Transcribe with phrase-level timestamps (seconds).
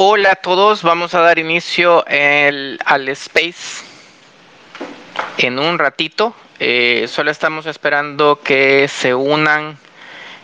[0.00, 3.84] Hola a todos, vamos a dar inicio al space
[5.38, 6.36] en un ratito.
[6.60, 9.76] Eh, solo estamos esperando que se unan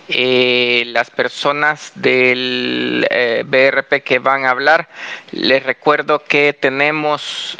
[0.08, 4.88] eh, las personas del eh, BRP que van a hablar.
[5.30, 7.56] Les recuerdo que tenemos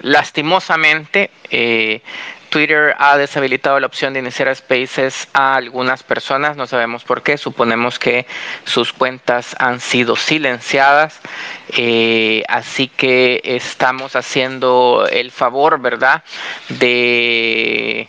[0.00, 1.30] lastimosamente
[2.50, 7.38] Twitter ha deshabilitado la opción de iniciar spaces a algunas personas, no sabemos por qué,
[7.38, 8.26] suponemos que
[8.64, 11.20] sus cuentas han sido silenciadas,
[11.76, 16.24] eh, así que estamos haciendo el favor, ¿verdad?,
[16.68, 18.08] de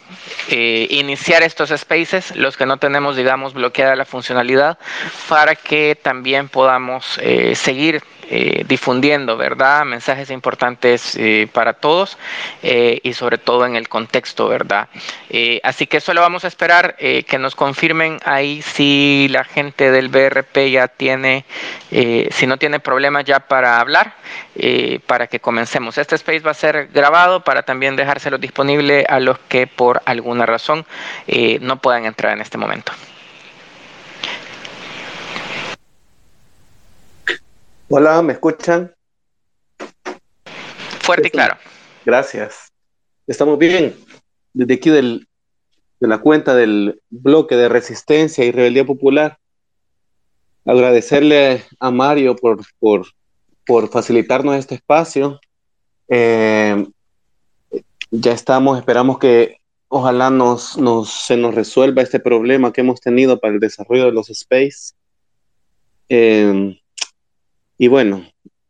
[0.49, 4.77] eh, iniciar estos spaces, los que no tenemos, digamos, bloqueada la funcionalidad,
[5.30, 8.02] para que también podamos eh, seguir
[8.34, 9.84] eh, difundiendo, ¿verdad?
[9.84, 12.17] Mensajes importantes eh, para todos
[12.63, 14.88] eh, y sobre todo en el contexto, ¿verdad?
[15.63, 20.71] así que solo vamos a esperar que nos confirmen ahí si la gente del BRP
[20.71, 21.45] ya tiene,
[21.90, 24.16] si no tiene problemas ya para hablar,
[25.07, 25.98] para que comencemos.
[25.98, 30.46] Este space va a ser grabado para también dejárselo disponible a los que por alguna
[30.46, 30.85] razón
[31.62, 32.91] no puedan entrar en este momento.
[37.93, 38.95] Hola, ¿me escuchan?
[41.01, 41.57] Fuerte y claro.
[42.05, 42.71] Gracias.
[43.27, 43.97] Estamos bien.
[44.53, 45.27] Desde aquí del,
[45.99, 49.39] de la cuenta del bloque de resistencia y rebeldía popular,
[50.63, 53.07] agradecerle a Mario por, por,
[53.65, 55.41] por facilitarnos este espacio.
[56.07, 56.87] Eh,
[58.09, 59.57] ya estamos, esperamos que
[59.89, 64.13] ojalá nos, nos, se nos resuelva este problema que hemos tenido para el desarrollo de
[64.13, 64.94] los space.
[66.07, 66.78] Eh,
[67.81, 68.24] y bueno,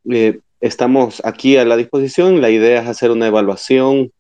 [0.10, 2.40] eh, estamos aquí a la disposición.
[2.40, 4.14] La idea es hacer una evaluación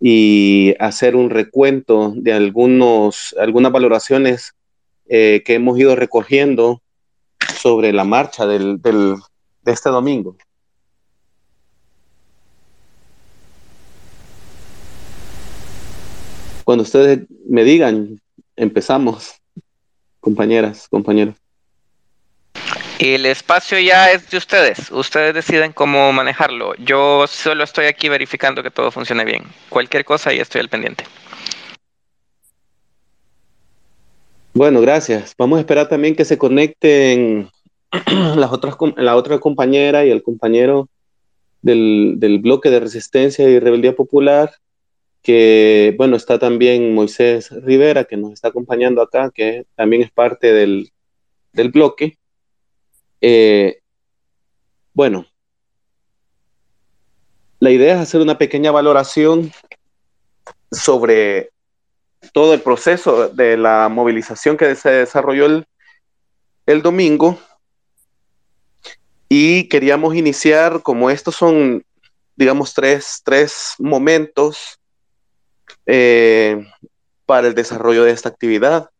[0.00, 4.56] y hacer un recuento de algunos, algunas valoraciones
[5.08, 6.82] eh, que hemos ido recogiendo
[7.56, 9.14] sobre la marcha del, del,
[9.62, 10.36] de este domingo.
[16.64, 18.20] Cuando ustedes me digan,
[18.56, 19.34] empezamos,
[20.18, 21.36] compañeras, compañeros.
[22.98, 24.90] El espacio ya es de ustedes.
[24.92, 26.74] Ustedes deciden cómo manejarlo.
[26.76, 29.42] Yo solo estoy aquí verificando que todo funcione bien.
[29.68, 31.04] Cualquier cosa y estoy al pendiente.
[34.52, 35.34] Bueno, gracias.
[35.36, 37.50] Vamos a esperar también que se conecten
[38.36, 40.88] las otras, la otra compañera y el compañero
[41.62, 44.52] del, bloque de resistencia y rebeldía popular,
[45.22, 50.52] que bueno, está también Moisés Rivera, que nos está acompañando acá, que también es parte
[50.52, 50.92] del
[51.72, 52.18] bloque.
[53.20, 53.80] Eh,
[54.92, 55.26] bueno,
[57.60, 59.52] la idea es hacer una pequeña valoración
[60.70, 61.50] sobre
[62.32, 65.66] todo el proceso de la movilización que se desarrolló el,
[66.66, 67.38] el domingo.
[69.28, 71.84] Y queríamos iniciar, como estos son,
[72.36, 74.78] digamos, tres, tres momentos
[75.86, 76.66] eh,
[77.26, 78.90] para el desarrollo de esta actividad.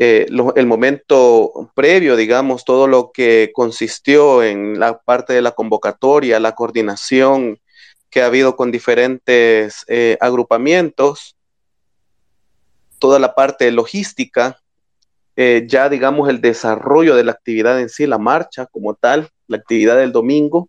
[0.00, 6.38] Eh, el momento previo, digamos, todo lo que consistió en la parte de la convocatoria,
[6.38, 7.58] la coordinación
[8.08, 11.36] que ha habido con diferentes eh, agrupamientos,
[13.00, 14.60] toda la parte logística,
[15.34, 19.56] eh, ya digamos el desarrollo de la actividad en sí, la marcha como tal, la
[19.56, 20.68] actividad del domingo,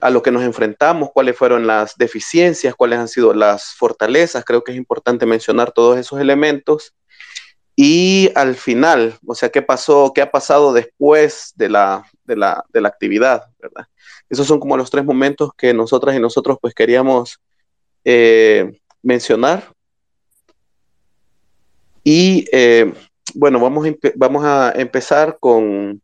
[0.00, 4.64] a lo que nos enfrentamos, cuáles fueron las deficiencias, cuáles han sido las fortalezas, creo
[4.64, 6.94] que es importante mencionar todos esos elementos
[7.82, 12.62] y al final, o sea, ¿qué pasó, qué ha pasado después de la, de la,
[12.68, 13.44] de la actividad?
[13.58, 13.86] ¿verdad?
[14.28, 17.40] Esos son como los tres momentos que nosotras y nosotros pues queríamos
[18.04, 19.72] eh, mencionar.
[22.04, 22.92] Y eh,
[23.34, 26.02] bueno, vamos, vamos a empezar con,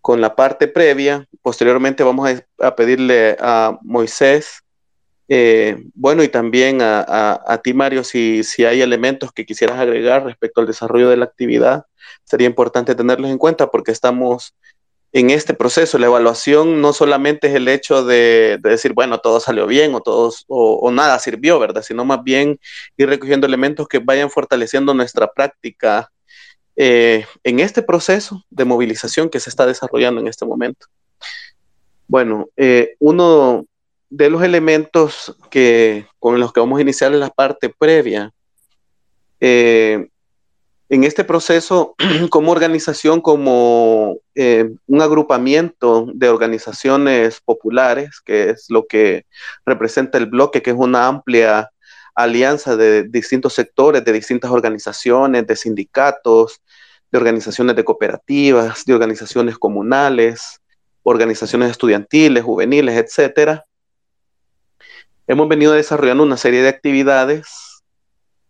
[0.00, 1.26] con, la parte previa.
[1.42, 4.61] Posteriormente vamos a, a pedirle a Moisés
[5.28, 10.66] eh, bueno, y también a, ti, Mario, si, hay elementos que quisieras agregar respecto al
[10.66, 11.86] desarrollo de la actividad,
[12.24, 14.54] sería importante tenerlos en cuenta porque estamos
[15.12, 15.98] en este proceso.
[15.98, 20.44] La evaluación no solamente es el hecho de, decir, bueno, todo salió bien o, todos,
[20.48, 21.82] o, nada sirvió, ¿verdad?
[21.82, 22.58] Sino más bien
[22.96, 26.10] ir recogiendo elementos que vayan fortaleciendo nuestra práctica
[26.74, 30.86] eh, en este proceso de movilización que se está desarrollando en este momento.
[32.08, 33.66] Bueno, eh, uno
[34.12, 38.30] de los elementos que, con los que vamos a iniciar la parte previa,
[39.40, 40.06] eh,
[40.90, 41.94] en este proceso,
[42.30, 49.24] como organización, como eh, un agrupamiento de organizaciones populares, que es lo que
[49.64, 51.70] representa el bloque, que es una amplia
[52.14, 56.60] alianza de distintos sectores, de distintas organizaciones, de sindicatos,
[57.10, 60.60] de organizaciones de cooperativas, de organizaciones comunales,
[61.02, 63.64] organizaciones estudiantiles, juveniles, etcétera.
[65.26, 67.82] Hemos venido desarrollando una serie de actividades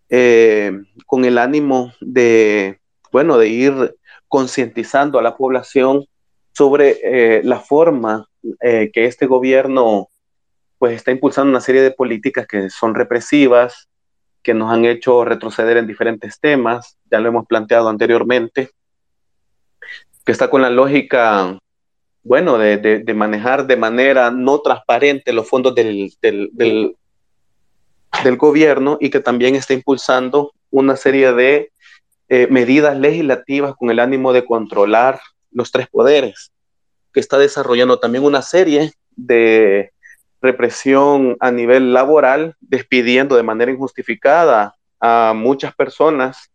[0.08, 0.72] eh,
[1.06, 2.80] con el ánimo de,
[3.10, 3.96] bueno, de ir
[4.26, 6.06] concientizando a la población
[6.52, 8.26] sobre eh, la forma
[8.60, 10.08] eh, que este gobierno
[10.78, 13.88] pues está impulsando una serie de políticas que son represivas,
[14.42, 18.70] que nos han hecho retroceder en diferentes temas, ya lo hemos planteado anteriormente,
[20.24, 21.58] que está con la lógica,
[22.22, 26.96] bueno, de, manejar de manera no transparente los fondos del, del,
[28.36, 31.72] gobierno y que también está impulsando una serie de
[32.28, 35.20] eh, medidas legislativas con el ánimo de controlar
[35.50, 36.52] los tres poderes,
[37.12, 39.92] que está desarrollando también una serie de
[40.40, 46.50] represión a nivel laboral, despidiendo de manera injustificada a muchas personas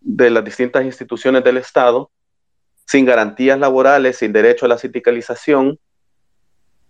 [0.00, 2.10] de las distintas instituciones del Estado,
[2.86, 5.78] sin garantías laborales, sin derecho a la sindicalización,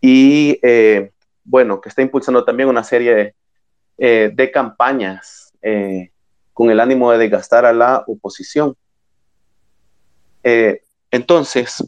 [0.00, 1.12] y eh,
[1.44, 3.34] bueno, que está impulsando también una serie de,
[3.98, 6.10] eh, campañas eh,
[6.52, 8.76] con el ánimo de desgastar a la oposición.
[11.10, 11.84] entonces,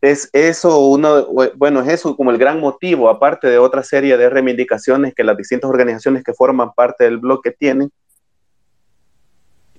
[0.00, 1.26] es eso uno,
[1.56, 5.36] bueno, es eso como el gran motivo, aparte de otra serie de reivindicaciones que las
[5.36, 7.90] distintas organizaciones que forman parte del bloque tienen.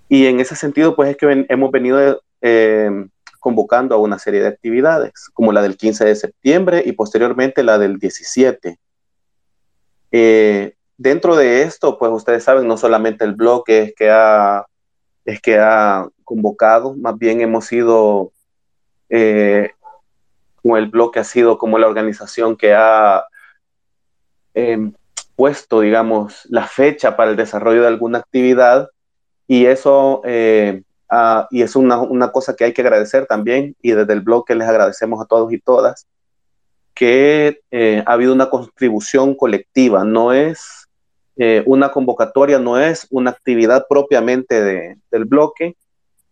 [0.10, 3.08] Y en ese sentido, pues es que hemos venido eh,
[3.40, 7.78] convocando a una serie de actividades, como la del 15 de septiembre y posteriormente la
[7.78, 8.80] del 17.
[10.12, 14.66] Eh, dentro de esto, pues ustedes saben, no solamente el bloque es que ha,
[15.26, 18.32] es que ha convocado, más bien hemos sido
[19.10, 19.72] eh,
[20.76, 23.26] el bloque ha sido como la organización que ha
[24.54, 24.92] em,
[25.36, 28.90] puesto, digamos, la fecha para el desarrollo de alguna actividad
[29.48, 34.14] y eso eh, ah, y es una, cosa que hay que agradecer también y desde
[34.14, 36.08] el bloque les agradecemos a todos y todas
[36.94, 40.88] que eh, ha habido una contribución colectiva, no es
[41.36, 44.64] eh, una convocatoria, no es una actividad propiamente
[45.12, 45.76] del bloque,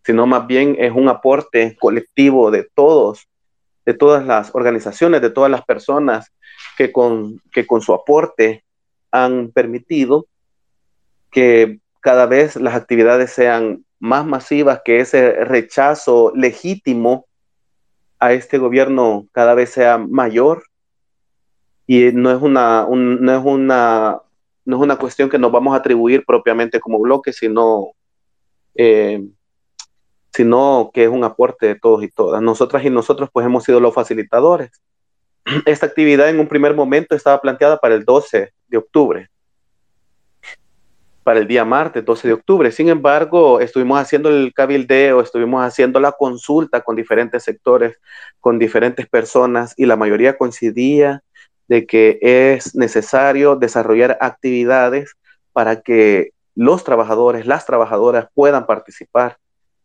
[0.04, 3.28] sino más bien es un aporte colectivo de todos
[3.86, 6.32] de todas las organizaciones, de todas las personas
[6.78, 8.66] que con, que con su aporte
[9.12, 10.26] han permitido
[11.32, 17.26] que cada vez las actividades sean más masivas, que ese rechazo legítimo
[18.20, 20.66] a este gobierno cada vez sea mayor.
[21.88, 24.22] Y no es una, no es una,
[24.66, 27.94] no es una cuestión que nos vamos a atribuir propiamente como bloque, sino
[28.76, 29.24] eh,
[30.32, 32.40] sino que es un aporte de todos y todas.
[32.40, 34.80] Nosotras y nosotros pues hemos sido los facilitadores.
[35.66, 39.32] Esta actividad en un primer momento estaba planteada para el 12 de octubre,
[41.26, 42.72] para el día martes 12 de octubre.
[42.72, 47.98] Sin embargo, estuvimos haciendo el cabildeo, estuvimos haciendo la consulta con diferentes sectores,
[48.40, 51.24] con diferentes personas y la mayoría coincidía
[51.68, 55.16] de que es necesario desarrollar actividades
[55.52, 59.38] para que los trabajadores, las trabajadoras puedan participar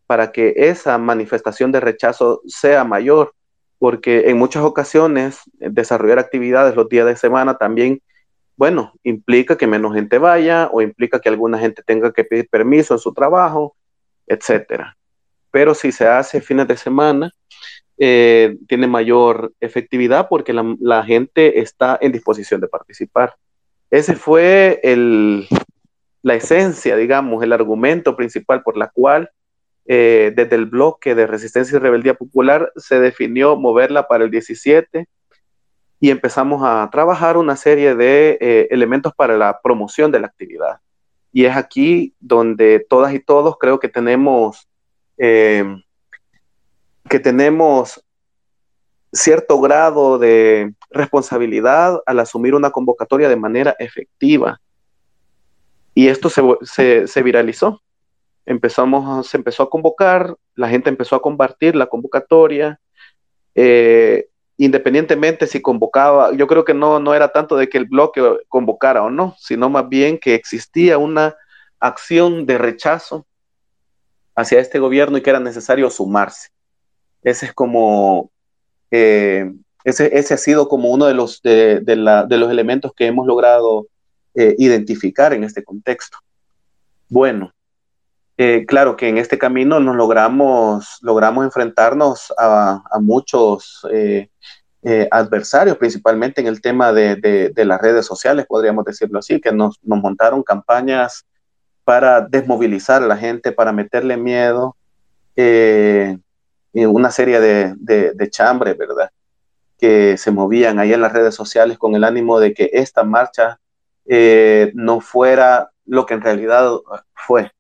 [0.07, 3.33] para que esa manifestación de rechazo sea mayor,
[3.79, 8.03] porque en muchas ocasiones eh, desarrollar actividades los días de semana también,
[8.61, 12.93] bueno, implica que menos gente vaya o implica que alguna gente tenga que pedir permiso
[12.93, 13.75] en su trabajo,
[14.27, 14.99] etcétera.
[15.51, 17.33] Pero si se hace fines de semana,
[17.97, 23.34] eh, tiene mayor efectividad porque la, gente está en disposición de participar.
[23.91, 25.49] Ese fue el,
[26.20, 29.31] la esencia, digamos, el argumento principal por la cual
[29.87, 35.08] eh, desde el bloque de resistencia y rebeldía popular se definió moverla para el 17
[36.01, 40.81] y empezamos a trabajar una serie de eh, elementos para la promoción de la actividad.
[41.33, 44.69] Y es aquí donde todas y todos creo que tenemos,
[45.19, 45.65] eh,
[47.09, 48.05] que tenemos
[49.13, 54.61] cierto grado de responsabilidad al asumir una convocatoria de manera efectiva.
[55.95, 57.83] Y esto se, se viralizó
[58.51, 62.81] empezamos, se empezó a convocar, la gente empezó a compartir la convocatoria,
[63.55, 64.29] eh,
[64.60, 69.02] independientemente si convocaba, yo creo que no, no era tanto de que el bloque convocara
[69.02, 71.34] o no, sino más bien que existía una
[71.79, 73.26] acción de rechazo
[74.36, 76.50] hacia este gobierno y que era necesario sumarse.
[77.22, 78.31] Ese es como,
[78.90, 79.50] eh,
[79.82, 83.26] ese, ese, ha sido como uno de los, de, la, de los elementos que hemos
[83.26, 83.86] logrado
[84.34, 86.19] eh, identificar en este contexto.
[87.08, 87.55] Bueno,
[88.43, 94.31] eh, claro que en este camino nos logramos, logramos enfrentarnos a, muchos eh,
[94.82, 99.79] eh, adversarios, principalmente en el tema de, las redes sociales, podríamos decirlo así, que nos,
[99.82, 101.27] montaron campañas
[101.85, 104.75] para desmovilizar a la gente, para meterle miedo,
[105.37, 106.17] eh,
[106.73, 109.11] una serie de, de, chambres, ¿verdad?
[109.77, 113.61] Que se movían ahí en las redes sociales con el ánimo de que esta marcha
[114.73, 116.70] no fuera lo que en realidad
[117.13, 117.53] fue.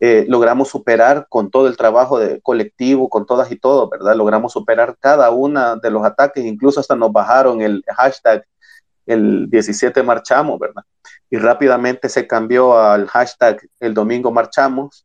[0.00, 4.14] Eh, logramos superar con todo el trabajo de colectivo, con todas y todo, ¿verdad?
[4.14, 8.44] Logramos superar cada una de los ataques, incluso hasta nos bajaron el hashtag
[9.06, 10.84] el 17 marchamos, ¿verdad?
[11.30, 15.04] Y rápidamente se cambió al hashtag el domingo marchamos,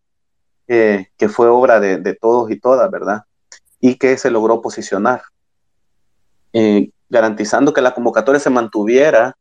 [0.68, 3.24] eh, que fue obra de, todos y todas, ¿verdad?
[3.80, 5.24] Y que se logró posicionar,
[6.52, 9.36] eh, garantizando que la convocatoria se mantuviera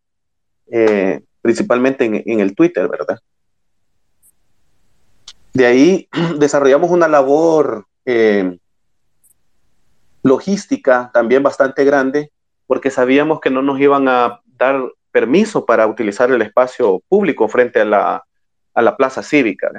[1.43, 3.19] principalmente en, el Twitter, ¿verdad?
[5.53, 7.87] De ahí desarrollamos una labor
[10.23, 12.31] logística también bastante grande,
[12.67, 17.81] porque sabíamos que no nos iban a dar permiso para utilizar el espacio público frente
[17.81, 18.25] a la,
[18.75, 19.71] a la plaza cívica.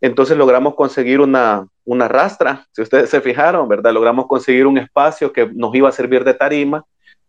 [0.00, 3.92] Entonces logramos conseguir una, una rastra, si ustedes se fijaron, ¿verdad?
[3.92, 6.84] Logramos conseguir un espacio que nos iba a servir de tarima,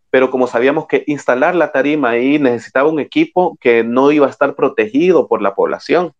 [0.09, 4.29] pero como sabíamos que instalar la tarima ahí necesitaba un equipo que no iba a
[4.29, 6.13] estar protegido por la población,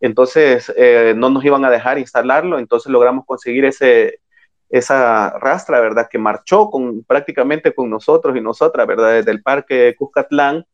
[0.00, 4.20] entonces eh, no nos iban a dejar instalarlo, entonces logramos conseguir ese,
[4.68, 6.08] esa rastra, ¿verdad?
[6.10, 9.12] Que marchó con, prácticamente con nosotros y nosotras, ¿verdad?
[9.12, 10.64] Desde el Parque Cuscatlán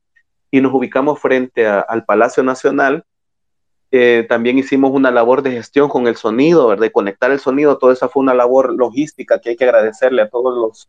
[0.50, 3.04] y nos ubicamos frente al Palacio Nacional
[3.92, 6.82] eh, también hicimos una labor de gestión con el sonido, ¿verdad?
[6.82, 10.28] De conectar el sonido, toda esa fue una labor logística que hay que agradecerle a
[10.28, 10.88] todos los,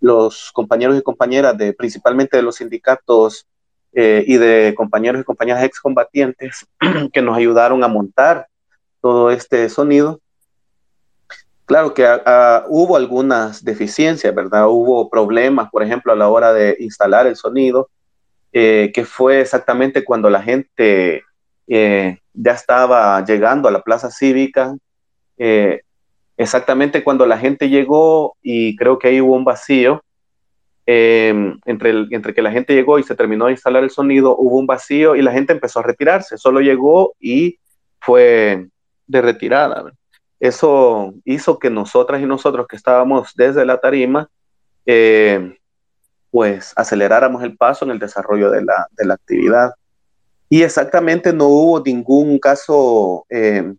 [0.00, 3.46] los compañeros y compañeras, de, principalmente de los sindicatos
[3.94, 6.66] eh, y de compañeros y compañeras excombatientes
[7.12, 8.46] que nos ayudaron a montar
[9.00, 10.20] todo este sonido.
[11.64, 12.06] Claro que
[12.68, 14.68] hubo algunas deficiencias, ¿verdad?
[14.68, 17.90] Hubo problemas, por ejemplo, a la hora de instalar el sonido,
[18.52, 21.22] eh, que fue exactamente cuando la gente
[21.66, 24.74] eh, ya estaba llegando a la plaza cívica,
[26.36, 30.02] exactamente cuando la gente llegó y creo que ahí hubo un vacío,
[30.90, 34.56] em, entre, entre que la gente llegó y se terminó de instalar el sonido, hubo
[34.56, 37.58] un vacío y la gente empezó a retirarse, solo llegó y
[38.00, 38.68] fue
[39.06, 39.92] de retirada.
[40.40, 44.30] Eso hizo que nosotras y nosotros que estábamos desde la tarima,
[44.86, 45.58] eh,
[46.30, 49.72] pues aceleráramos el paso en el desarrollo de la, de la actividad.
[50.48, 53.74] Y exactamente no hubo ningún caso eh,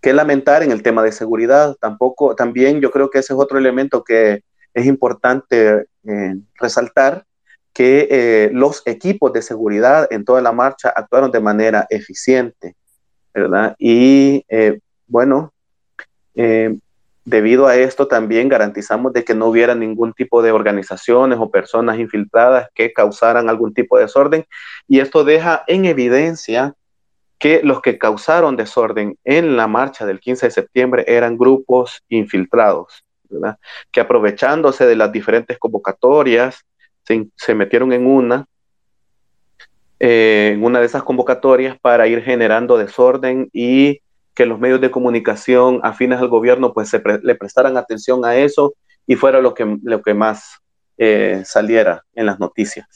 [0.00, 1.74] que lamentar en el tema de seguridad.
[1.80, 4.44] Tampoco, también yo creo que ese es otro elemento que
[4.76, 7.24] es importante eh, resaltar,
[7.72, 12.74] que eh, los equipos de seguridad en toda la marcha actuaron de manera eficiente,
[13.34, 13.74] ¿verdad?
[13.78, 14.46] Y
[15.06, 15.52] bueno,
[17.26, 21.98] Debido a esto también garantizamos de que no hubiera ningún tipo de organizaciones o personas
[21.98, 24.44] infiltradas que causaran algún tipo de desorden
[24.86, 26.74] y esto deja en evidencia
[27.40, 33.04] que los que causaron desorden en la marcha del 15 de septiembre eran grupos infiltrados,
[33.90, 36.64] que aprovechándose de las diferentes convocatorias
[37.36, 38.46] se, metieron en una,
[40.00, 44.00] eh, en una de esas convocatorias para ir generando desorden y
[44.34, 48.74] que los medios de comunicación afines al gobierno pues se le prestaran atención a eso
[49.06, 50.58] y fuera lo que, lo que más
[50.98, 52.86] eh, saliera en las noticias.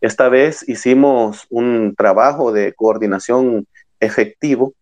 [0.00, 3.66] Esta vez hicimos un trabajo de coordinación
[3.98, 4.74] efectivo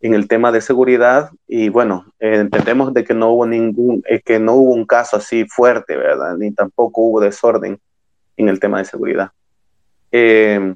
[0.00, 4.38] en el tema de seguridad y bueno, entendemos de que no hubo ningún, eh, que
[4.38, 6.36] no hubo un caso así fuerte, ¿verdad?
[6.36, 7.80] Ni tampoco hubo desorden
[8.36, 9.30] en el tema de seguridad.
[10.12, 10.74] Eh,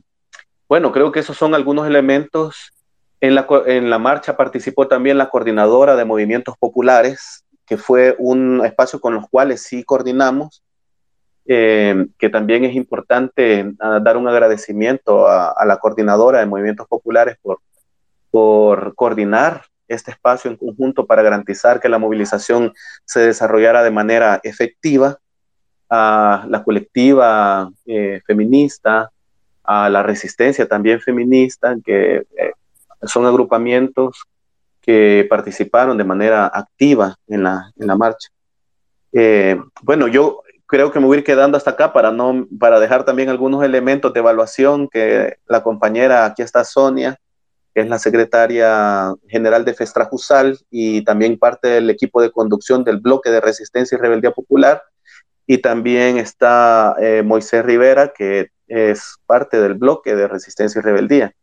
[0.68, 2.72] bueno, creo que esos son algunos elementos
[3.22, 3.36] en
[3.88, 9.28] la, marcha participó también la coordinadora de movimientos populares, que fue un espacio con los
[9.28, 10.64] cuales sí coordinamos,
[11.46, 17.36] eh, que también es importante ah, dar un agradecimiento a, la coordinadora de movimientos populares
[17.40, 17.60] por,
[18.32, 22.72] por coordinar este espacio en conjunto para garantizar que la movilización
[23.04, 25.18] se desarrollara de manera efectiva,
[25.94, 29.10] a la colectiva eh, feminista,
[29.62, 32.52] a la resistencia también feminista, que eh,
[33.02, 34.24] son agrupamientos
[34.80, 38.30] que participaron de manera activa en la, en la marcha.
[39.12, 42.80] Eh, bueno, yo creo que me voy a ir quedando hasta acá para, no, para
[42.80, 47.18] dejar también algunos elementos de evaluación que la compañera, aquí está Sonia,
[47.74, 53.30] es la secretaria general de Festrajusal y también parte del equipo de conducción del bloque
[53.30, 54.82] de resistencia y rebeldía popular.
[55.46, 61.34] Y también está eh, Moisés Rivera, que es parte del bloque de resistencia y rebeldía.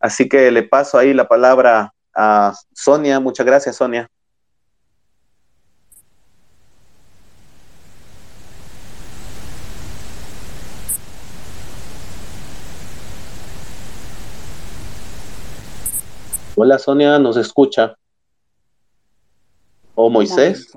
[0.00, 3.20] Así que le paso ahí la palabra a Sonia.
[3.20, 4.08] Muchas gracias, Sonia.
[16.54, 17.96] Hola Sonia, ¿nos escucha?
[19.94, 20.72] o Moisés.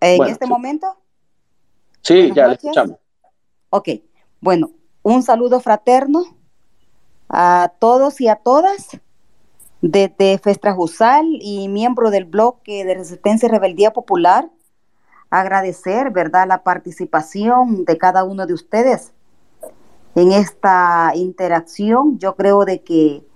[0.00, 0.96] ¿En este momento?
[2.02, 2.96] Sí, ya le escuchamos.
[3.70, 3.88] Ok,
[4.40, 4.70] bueno,
[5.02, 6.24] un saludo fraterno
[7.28, 8.98] a todos y a todas
[9.80, 14.50] desde Festrajusal y miembro del bloque de Resistencia y Rebeldía Popular.
[15.30, 19.12] Agradecer, ¿verdad?, la participación de cada uno de ustedes
[20.14, 22.18] en esta interacción.
[22.18, 23.27] Yo creo de que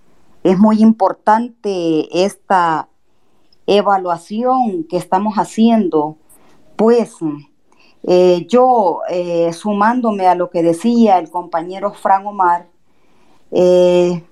[0.43, 2.89] es muy importante esta
[3.67, 6.17] evaluación que estamos haciendo,
[6.77, 7.17] pues
[8.05, 12.69] eh, yo eh, sumándome a lo que decía el compañero Fran Omar,
[13.53, 14.25] eh,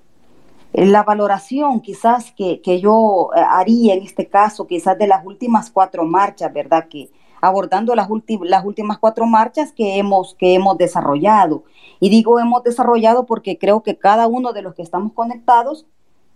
[0.73, 6.51] la valoración quizás que, yo haría en este caso, quizás de las últimas cuatro marchas,
[6.53, 6.87] ¿verdad?
[6.89, 7.09] Que
[7.41, 8.07] abordando las,
[8.41, 11.63] las últimas cuatro marchas que hemos, que hemos desarrollado.
[11.99, 15.85] Y digo hemos desarrollado porque creo que cada uno de los que estamos conectados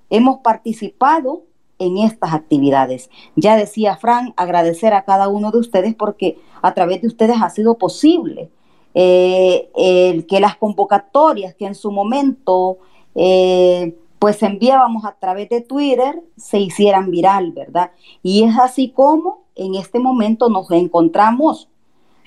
[0.10, 1.44] hemos participado
[1.80, 3.10] en estas actividades.
[3.36, 7.50] Ya decía Fran, agradecer a cada uno de ustedes porque a través de ustedes ha
[7.50, 8.50] sido posible
[8.94, 12.78] eh, que las convocatorias que en su momento
[13.14, 17.92] eh, pues enviábamos a través de Twitter se hicieran viral, ¿verdad?
[18.24, 21.70] Y es así como en este momento nos encontramos,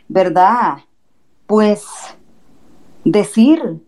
[0.09, 0.79] ¿verdad?
[1.47, 1.87] Pues
[3.05, 3.81] decir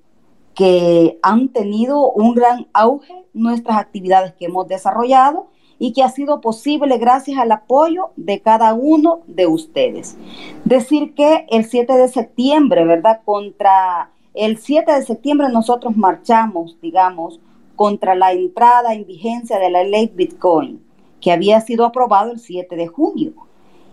[0.54, 6.40] que han tenido un gran auge nuestras actividades que hemos desarrollado y que ha sido
[6.40, 10.16] posible gracias al apoyo de cada uno de ustedes.
[10.64, 13.22] Decir que el 7 de septiembre, ¿verdad?
[13.24, 17.40] Contra el 7 de septiembre nosotros marchamos, digamos,
[17.76, 20.82] contra la entrada en vigencia de la ley Bitcoin,
[21.20, 23.32] que había sido aprobado el 7 de junio.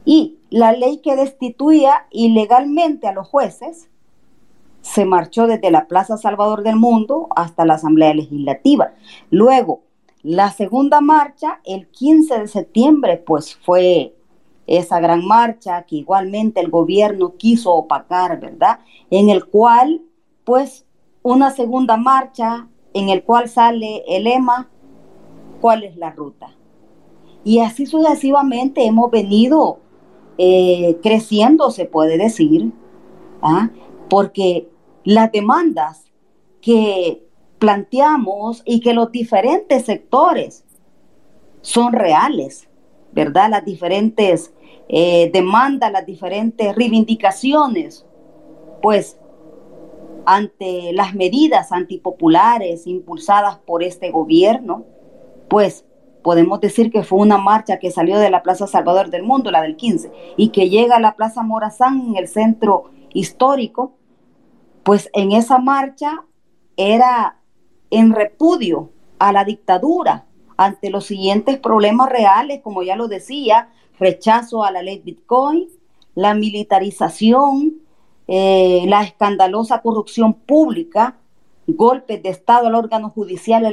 [0.04, 3.90] Y la ley que destituía ilegalmente a los jueces
[4.94, 8.94] se marchó desde la Plaza Salvador del Mundo hasta la Asamblea Legislativa.
[9.30, 9.82] Luego,
[10.24, 14.16] la segunda marcha, el 15 de septiembre, pues fue
[14.66, 18.80] esa gran marcha que igualmente el gobierno quiso opacar, ¿verdad?
[19.10, 20.02] En el cual,
[20.46, 20.86] pues,
[21.22, 24.70] una segunda marcha en el cual sale el lema,
[25.60, 26.56] ¿cuál es la ruta?
[27.44, 29.80] Y así sucesivamente hemos venido
[30.38, 32.72] eh, creciendo, se puede decir,
[33.42, 33.70] ¿ah?
[34.10, 34.70] porque
[35.08, 36.12] las demandas
[36.60, 37.26] que
[37.60, 40.66] planteamos y que los diferentes sectores
[41.62, 42.68] son reales,
[43.14, 43.50] ¿verdad?
[43.50, 44.54] Las diferentes
[44.90, 48.06] eh, demandas, las diferentes reivindicaciones,
[48.82, 49.18] pues
[50.26, 54.84] ante las medidas antipopulares impulsadas por este gobierno,
[55.48, 55.86] pues
[56.22, 59.62] podemos decir que fue una marcha que salió de la Plaza Salvador del Mundo, la
[59.62, 63.97] del 15, y que llega a la Plaza Morazán en el centro histórico,
[64.88, 66.24] pues en esa marcha
[66.78, 67.42] era
[67.90, 73.68] en repudio a la dictadura ante los siguientes problemas reales, como ya lo decía,
[74.00, 75.68] rechazo a la ley Bitcoin,
[76.16, 77.82] la militarización,
[78.30, 81.18] eh, la escandalosa corrupción pública,
[81.68, 83.70] golpes de Estado al órgano judicial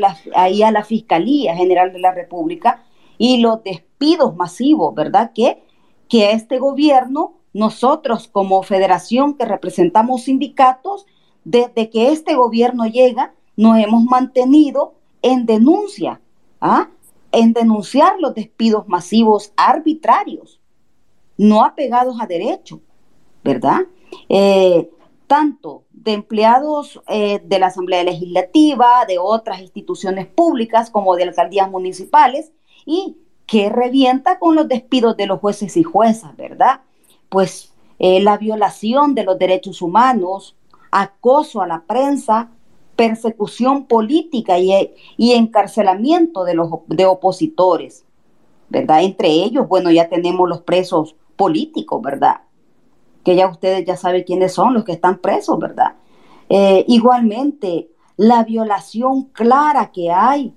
[0.51, 2.83] y a la Fiscalía General de la República
[3.19, 5.31] y los despidos masivos, ¿verdad?
[5.33, 5.63] Que,
[6.09, 11.07] que este gobierno, nosotros como federación que representamos sindicatos,
[11.45, 16.21] desde que este gobierno llega, nos hemos mantenido en denuncia,
[16.61, 16.91] ¿ah?
[17.33, 20.61] en denunciar los despidos masivos arbitrarios,
[21.39, 22.81] no apegados a derecho,
[23.43, 23.83] ¿verdad?
[24.29, 24.91] Eh,
[25.27, 31.71] tanto de empleados eh, de la Asamblea Legislativa, de otras instituciones públicas como de alcaldías
[31.71, 32.53] municipales,
[32.85, 36.81] y que revienta con los despidos de los jueces y juezas, ¿verdad?
[37.35, 40.55] Pues eh, la violación de los derechos humanos,
[40.93, 42.49] acoso a la prensa,
[42.95, 44.71] persecución política y,
[45.17, 48.05] y encarcelamiento de los de opositores,
[48.69, 49.03] ¿verdad?
[49.03, 52.43] Entre ellos, bueno, ya tenemos los presos políticos, ¿verdad?
[53.25, 55.97] Que ya ustedes ya saben quiénes son los que están presos, ¿verdad?
[56.49, 60.55] Eh, igualmente, la violación clara que hay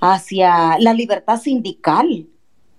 [0.00, 2.26] hacia la libertad sindical.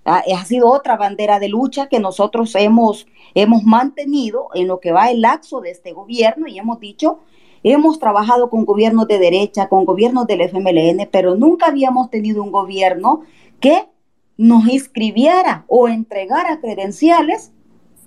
[0.03, 4.91] Ah, ha sido otra bandera de lucha que nosotros hemos, hemos mantenido en lo que
[4.91, 7.19] va el laxo de este gobierno y hemos dicho
[7.63, 12.51] Hemos trabajado con gobiernos de derecha, con gobiernos del FMLN, pero nunca habíamos tenido un
[12.51, 13.21] gobierno
[13.59, 13.87] que
[14.37, 17.51] nos inscribiera o entregara credenciales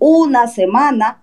[0.01, 1.23] una semana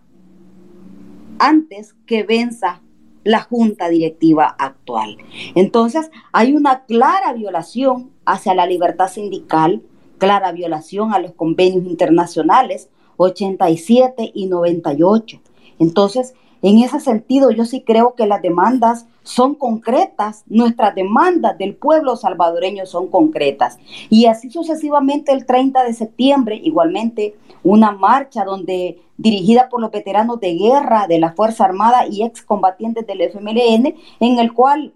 [1.40, 2.82] antes que venza
[3.26, 5.18] la junta directiva actual.
[5.54, 9.84] Entonces, hay una clara violación hacia la libertad sindical,
[10.22, 15.42] clara violación a los convenios internacionales 87 y 98.
[15.80, 21.74] Entonces, En ese sentido, yo sí creo que las demandas son concretas, nuestras demandas del
[21.74, 23.80] pueblo salvadoreño son concretas.
[24.12, 30.40] Y así sucesivamente el 30 de septiembre, igualmente una marcha donde dirigida por los veteranos
[30.40, 34.94] de guerra de la Fuerza Armada y excombatientes del FMLN, en el cual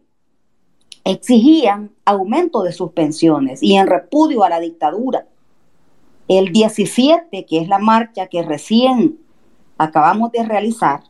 [1.05, 5.27] exigían aumento de sus pensiones y en repudio a la dictadura.
[6.27, 9.19] El 17, que es la marcha que recién
[9.77, 11.03] acabamos de realizar,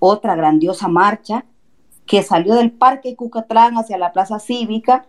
[0.00, 1.46] otra grandiosa marcha
[2.04, 5.06] que salió del Parque Cucatlán hacia la Plaza Cívica,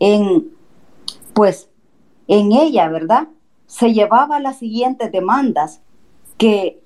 [0.00, 0.50] en,
[1.34, 1.68] pues,
[2.26, 3.28] en ella, ¿verdad?
[3.66, 5.82] Se llevaba las siguientes demandas
[6.38, 6.82] que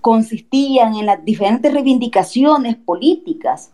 [0.00, 3.72] consistían en las diferentes reivindicaciones políticas.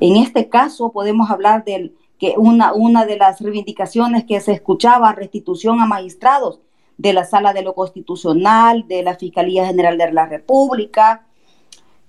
[0.00, 5.12] En este caso podemos hablar de que una, una de las reivindicaciones que se escuchaba,
[5.12, 6.60] restitución a magistrados
[6.96, 11.26] de la Sala de lo Constitucional, de la Fiscalía General de la República,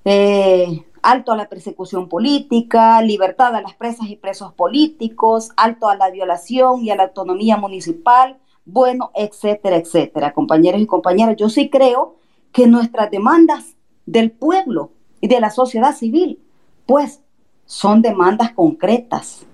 [0.05, 5.95] eh, alto a la persecución política, libertad a las presas y presos políticos, alto a
[5.95, 10.33] la violación y a la autonomía municipal, bueno, etcétera, etcétera.
[10.33, 12.15] Compañeros y compañeras, yo sí creo
[12.51, 13.75] que nuestras demandas
[14.05, 16.39] del pueblo y de la sociedad civil,
[16.85, 17.21] pues,
[17.69, 19.45] son demandas concretas.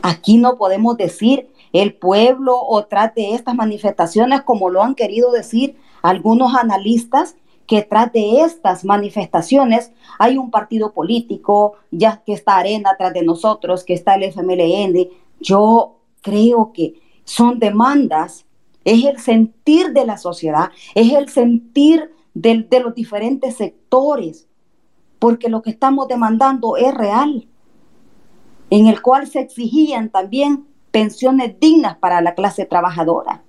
[0.00, 5.76] Aquí no podemos decir el pueblo o trate estas manifestaciones como lo han querido decir
[6.00, 12.96] algunos analistas que tras de estas manifestaciones hay un partido político, ya que está Arena
[12.96, 15.10] tras de nosotros, que está el FMLN.
[15.40, 18.46] Yo creo que son demandas,
[18.82, 24.47] es el sentir de la sociedad, es el sentir de, de los diferentes sectores,
[25.18, 27.48] porque lo que estamos demandando es real,
[28.70, 33.42] en el cual se exigían también pensiones dignas para la clase trabajadora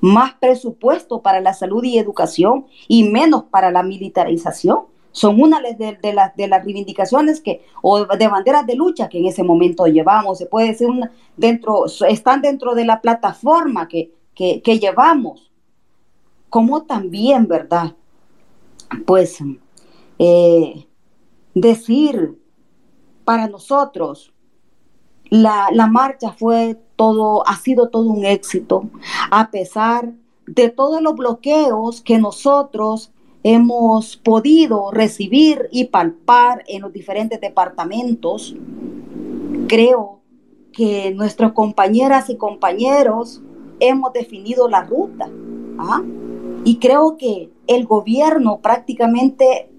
[0.00, 4.86] más presupuesto para la salud y educación y menos para la militarización.
[5.12, 9.26] Son una de, las, de las reivindicaciones que, o de banderas de lucha que en
[9.26, 10.38] ese momento llevamos.
[10.38, 15.50] Se puede decir, una, dentro, están dentro de la plataforma que, que, que llevamos.
[16.48, 17.94] Como también, ¿verdad?
[19.04, 19.38] Pues
[20.18, 20.86] eh,
[21.60, 22.38] decir
[23.24, 24.32] para nosotros,
[25.28, 28.84] la, la marcha fue todo, ha sido todo un éxito,
[29.30, 30.12] a pesar
[30.46, 38.54] de todos los bloqueos que nosotros hemos podido recibir y palpar en los diferentes departamentos.
[39.68, 40.20] Creo
[40.72, 43.42] que nuestras compañeras y compañeros
[43.78, 45.30] hemos definido la ruta.
[45.78, 46.02] ¿ah?
[46.64, 49.69] Y creo que el gobierno prácticamente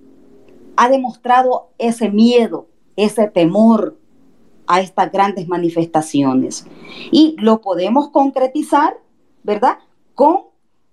[0.75, 3.97] ha demostrado ese miedo, ese temor,
[4.67, 6.65] a estas grandes manifestaciones.
[7.11, 8.97] Y lo podemos concretizar,
[9.43, 9.79] ¿verdad?
[10.15, 10.43] Con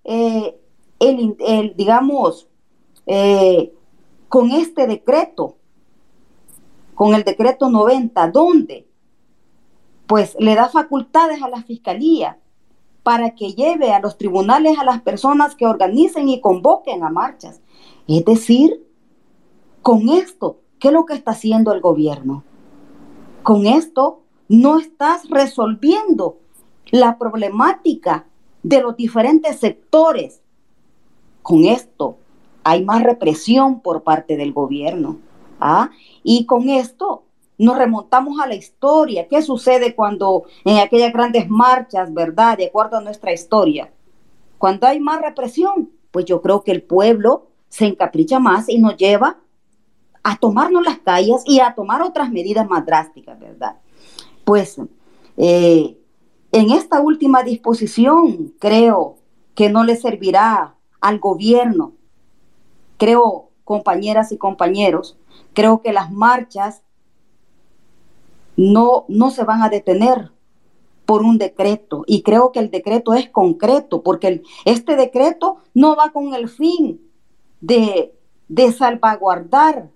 [0.03, 0.59] eh,
[0.99, 2.49] el, digamos,
[3.05, 3.73] eh,
[4.27, 5.55] con este decreto,
[6.93, 8.85] con el decreto 90, donde
[10.07, 12.39] pues le da facultades a la fiscalía
[13.03, 17.61] para que lleve a los tribunales a las personas que organicen y convoquen a marchas.
[18.07, 18.88] Es decir,
[19.81, 22.43] con esto, ¿qué es lo que está haciendo el gobierno?
[23.43, 26.37] Con esto no estás resolviendo
[26.91, 28.25] la problemática
[28.63, 30.41] de los diferentes sectores.
[31.41, 32.17] Con esto
[32.63, 35.17] hay más represión por parte del gobierno.
[35.59, 35.91] ¿ah?
[36.23, 37.23] Y con esto
[37.57, 39.27] nos remontamos a la historia.
[39.27, 43.91] ¿Qué sucede cuando en aquellas grandes marchas, verdad, de acuerdo a nuestra historia?
[44.57, 48.97] Cuando hay más represión, pues yo creo que el pueblo se encapricha más y nos
[48.97, 49.37] lleva
[50.23, 53.77] a tomarnos las calles y a tomar otras medidas más drásticas, ¿verdad?
[54.43, 54.77] Pues
[55.37, 55.97] eh,
[56.51, 59.17] en esta última disposición creo
[59.55, 61.93] que no le servirá al gobierno.
[62.97, 65.17] Creo, compañeras y compañeros,
[65.53, 66.81] creo que las marchas
[68.57, 70.31] no, no se van a detener
[71.05, 76.11] por un decreto y creo que el decreto es concreto porque este decreto no va
[76.11, 77.01] con el fin
[77.61, 78.13] de,
[78.47, 79.89] de salvaguardar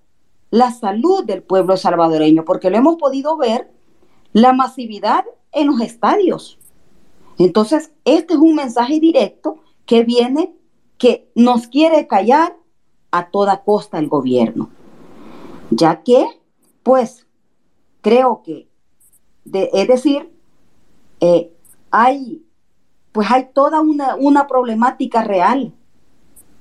[0.53, 3.71] la salud del pueblo salvadoreño, porque lo hemos podido ver,
[4.33, 6.59] la masividad en los estadios.
[7.39, 10.55] Entonces, este es un mensaje directo que viene,
[10.99, 12.55] que nos quiere callar
[13.09, 14.69] a toda costa el gobierno,
[15.71, 16.23] ya que,
[16.83, 17.25] pues,
[18.01, 18.69] creo que,
[19.51, 20.31] es decir,
[21.19, 21.51] eh,
[21.89, 22.45] hay,
[23.11, 25.73] pues hay toda una, una problemática real,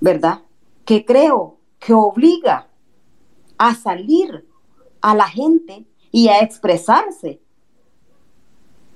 [0.00, 0.44] ¿verdad?
[0.86, 2.71] Que creo que obliga
[3.62, 4.44] a salir
[5.00, 7.40] a la gente y a expresarse.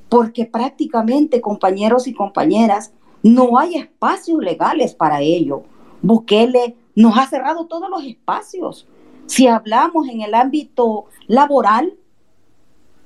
[0.08, 5.62] Porque prácticamente, compañeros y compañeras, no hay espacios legales para ello.
[6.02, 8.88] Bukele nos ha cerrado todos los espacios.
[9.26, 11.96] Si hablamos en el ámbito laboral,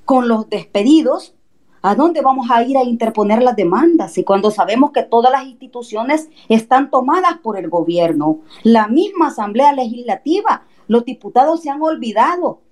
[0.07, 1.35] con los despedidos,
[1.83, 4.17] ¿a dónde vamos a ir a interponer las demandas?
[4.17, 9.75] Y cuando sabemos que todas las instituciones están tomadas por el gobierno, la misma Asamblea
[9.75, 12.63] Legislativa, los diputados se han olvidado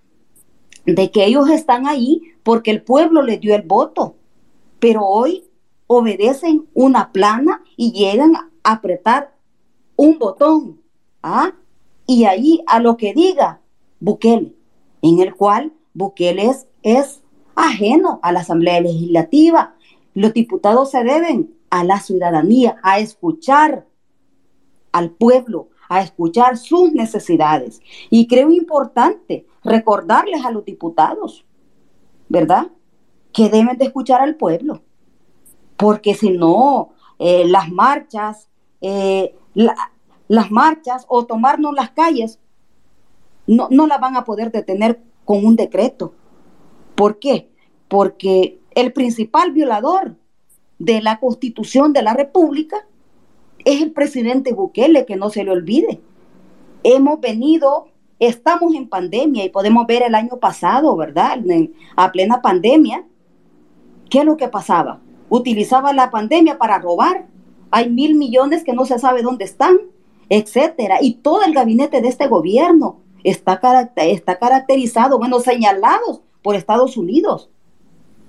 [0.85, 4.17] de que ellos están ahí porque el pueblo les dio el voto,
[4.81, 5.45] pero hoy
[5.87, 9.37] obedecen una plana y llegan a apretar
[9.95, 10.81] un botón,
[11.23, 11.53] ¿ah?
[12.09, 13.61] Y ahí a lo que diga
[14.01, 14.53] Bukele,
[15.01, 16.51] en el cual Bukele
[16.83, 17.23] es,
[17.55, 19.77] ajeno a la Asamblea Legislativa.
[20.15, 23.87] Los diputados se deben a la ciudadanía, a escuchar
[24.91, 27.81] al pueblo, a escuchar sus necesidades.
[28.11, 31.45] Y creo importante recordarles a los diputados,
[32.29, 32.69] ¿verdad?
[33.33, 34.83] Que deben de escuchar al pueblo,
[35.77, 38.49] porque si no, eh, las marchas,
[38.81, 42.39] eh, las marchas o tomarnos las calles,
[43.47, 46.13] no, no las van a poder detener con un decreto.
[46.95, 47.51] ¿Por qué?
[47.89, 50.17] Porque el principal violador
[50.79, 52.87] de la constitución de la República
[53.65, 56.01] es el presidente Bukele, que no se le olvide.
[56.83, 61.39] Hemos venido, estamos en pandemia y podemos ver el año pasado, ¿verdad?
[61.97, 63.05] a plena pandemia,
[64.11, 65.01] ¿qué es lo que pasaba?
[65.29, 67.27] Utilizaba la pandemia para robar.
[67.71, 69.77] Hay mil millones que no se sabe dónde están,
[70.29, 70.99] etcétera.
[71.03, 73.61] Y todo el gabinete de este gobierno está,
[73.97, 77.51] está caracterizado, bueno, señalados por Estados Unidos.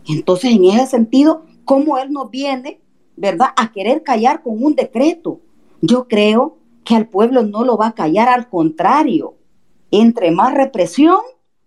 [0.07, 2.81] Entonces, en ese sentido, ¿cómo él no viene
[3.19, 5.41] ¿verdad?, a querer callar con un decreto.
[5.81, 9.35] Yo creo que al pueblo no lo va a callar, al contrario.
[9.91, 11.19] Entre más represión,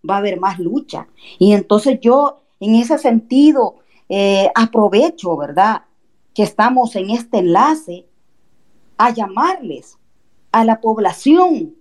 [0.09, 1.09] va a haber más lucha.
[1.39, 3.77] Y entonces yo, en ese sentido,
[4.09, 5.83] eh, aprovecho, ¿verdad?,
[6.35, 8.07] que estamos en este enlace
[8.97, 9.99] a llamarles
[10.51, 11.75] a la población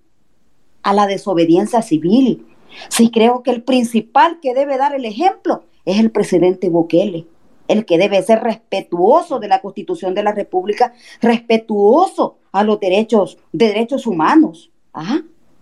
[0.84, 2.46] a la desobediencia civil.
[2.90, 7.28] Sí creo que el principal que debe dar el ejemplo es el presidente Bukele
[7.72, 13.38] el que debe ser respetuoso de la Constitución de la República, respetuoso a los derechos,
[13.52, 14.72] de derechos humanos.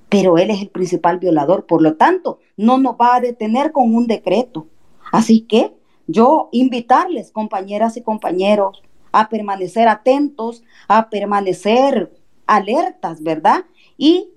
[0.10, 3.94] Pero él es el principal violador, por lo tanto, no nos va a detener con
[3.94, 4.68] un decreto.
[5.12, 5.74] Así que
[6.08, 12.12] yo invitarles, compañeras y compañeros, a permanecer atentos, a permanecer
[12.48, 13.66] alertas, ¿verdad?
[13.98, 14.30] Y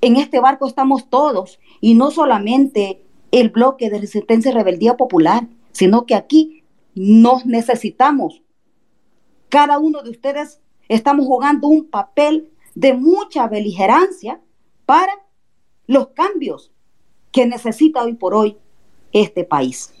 [0.00, 5.46] en este barco estamos todos, y no solamente el bloque de resistencia y rebeldía popular,
[5.78, 6.64] sino que aquí
[6.96, 8.42] nos necesitamos.
[9.48, 14.40] Cada uno de ustedes estamos jugando un papel de mucha beligerancia
[14.86, 15.12] para
[15.86, 16.72] los cambios
[17.30, 18.56] que necesita hoy por hoy
[19.12, 19.94] este país.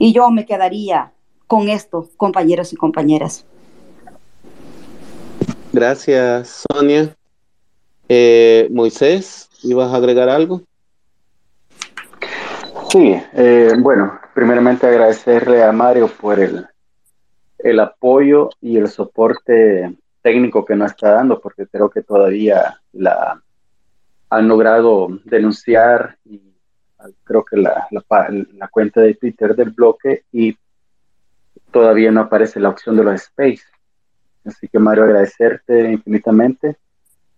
[0.00, 1.12] Y yo me quedaría
[1.46, 3.44] con esto, compañeros y compañeras.
[5.72, 7.14] Gracias, Sonia.
[8.08, 10.62] Eh, Moisés, ¿ibas a agregar algo?
[12.94, 16.64] Sí, eh, bueno, primeramente agradecerle a Mario por el,
[17.58, 23.42] el apoyo y el soporte técnico que nos está dando, porque creo que todavía la
[24.30, 26.40] han logrado denunciar y
[27.24, 30.56] creo que la, la, cuenta de Twitter del bloque y
[31.72, 33.64] todavía no aparece la opción de los space.
[34.44, 36.76] Así que Mario, agradecerte infinitamente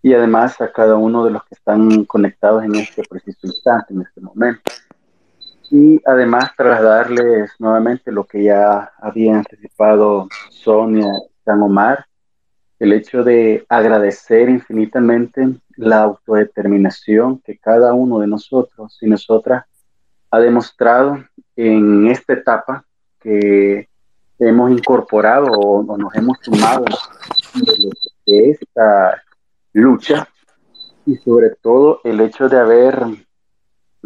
[0.03, 4.03] y además a cada uno de los que están conectados en este preciso instante, en
[4.03, 4.61] este momento
[5.69, 11.11] y además trasladarles nuevamente lo que ya había anticipado Sonia
[11.43, 12.05] San Omar,
[12.79, 19.65] el hecho de agradecer infinitamente la autodeterminación que cada uno de nosotros y nosotras
[20.31, 21.23] ha demostrado
[21.55, 22.85] en esta etapa
[23.19, 23.87] que
[24.39, 26.85] hemos incorporado o, nos hemos sumado
[28.25, 29.23] de esta
[29.73, 30.27] lucha
[31.05, 33.26] y sobre todo el hecho de haber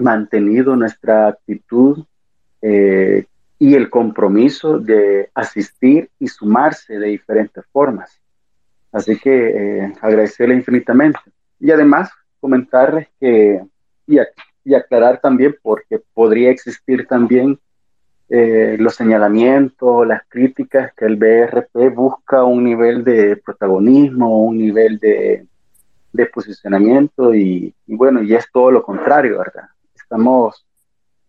[0.01, 2.03] mantenido nuestra actitud
[2.61, 3.25] eh,
[3.59, 8.19] y el compromiso de asistir y sumarse de diferentes formas.
[8.91, 11.19] Así que eh, agradecerle infinitamente.
[11.59, 12.09] Y además
[12.39, 13.61] comentarles que,
[14.07, 17.59] y, aclarar también, porque podría existir también
[18.29, 24.99] eh, los señalamientos, las críticas, que el BRP busca un nivel de protagonismo, un nivel
[24.99, 25.45] de,
[26.33, 29.69] posicionamiento y, bueno, y es todo lo contrario, ¿verdad?
[30.11, 30.67] Estamos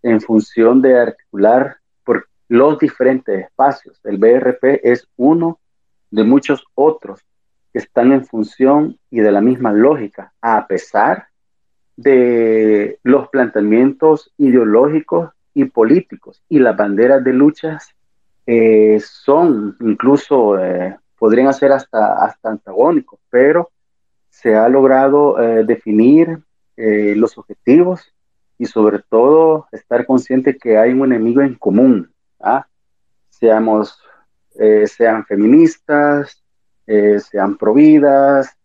[0.03, 4.01] en función de articular por los diferentes espacios.
[4.03, 5.61] El BRP es uno
[6.11, 7.21] de muchos otros
[7.73, 11.29] que están en función y de la misma lógica, a pesar
[11.97, 17.95] de los planteamientos ideológicos y políticos y las banderas de luchas
[18.47, 23.71] eh, son incluso, eh, podrían ser hasta, hasta antagónicos, pero
[24.29, 26.40] se ha logrado eh, definir
[26.77, 28.12] eh, los objetivos
[28.62, 32.12] y sobre todo estar consciente que hay un enemigo en común.
[32.38, 32.64] ¿ah?
[33.29, 33.98] Seamos,
[34.87, 36.40] sean feministas,
[36.87, 38.57] sean providas,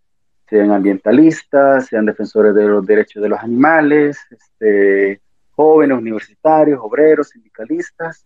[0.47, 5.19] sean ambientalistas, sean defensores de los derechos de los animales, este,
[5.51, 8.23] jóvenes, universitarios, obreros, sindicalistas.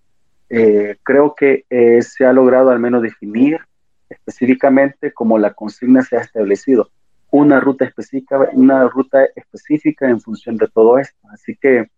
[0.49, 3.61] Eh, creo que eh, se ha logrado al menos definir
[4.09, 6.89] específicamente como la consigna se ha establecido,
[7.31, 11.17] una ruta específica, una ruta específica en función de todo esto.
[11.31, 11.89] Así que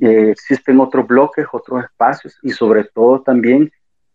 [0.00, 3.72] eh, existen otros bloques, otros espacios y sobre todo también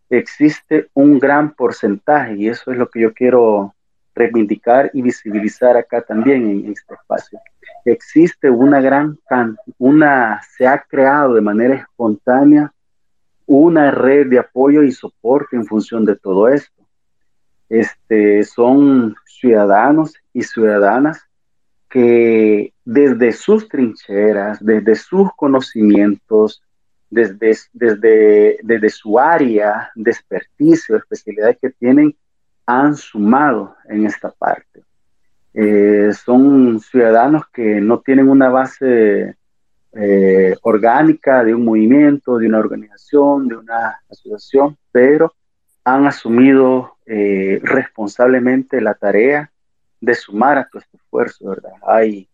[0.09, 3.75] existe un gran porcentaje y eso es lo que yo quiero
[4.15, 7.39] reivindicar y visibilizar acá también en este espacio.
[7.85, 9.17] Existe una gran,
[9.77, 12.73] una, se ha creado de manera espontánea
[13.45, 16.78] una red de apoyo y soporte en función de todo esto.
[17.69, 21.21] Este, son ciudadanos y ciudadanas
[21.89, 26.61] que desde sus trincheras, desde sus conocimientos,
[27.09, 32.15] desde, desde, desde su área de experticio, especialidad que tienen,
[32.65, 34.83] han sumado en esta parte.
[35.53, 39.35] Eh, son ciudadanos que no tienen una base
[39.93, 45.33] eh, orgánica de un movimiento, de una organización, de una asociación, pero
[45.93, 49.51] han asumido eh, responsablemente la tarea
[50.01, 51.73] de sumar a este esfuerzo, ¿verdad?
[51.85, 52.27] Hay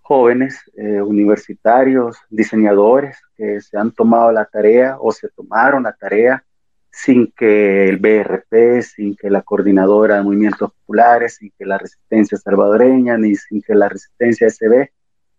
[0.00, 6.44] jóvenes universitarios, diseñadores que se han tomado la tarea o se tomaron la tarea
[6.92, 12.36] sin que el BRP, sin que la Coordinadora de Movimientos Populares, sin que la Resistencia
[12.36, 14.90] Salvadoreña, ni sin que la Resistencia SB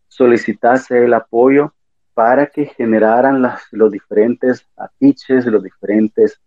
[0.08, 1.74] solicitase el apoyo
[2.16, 6.40] para que generaran las, los diferentes afiches, los diferentes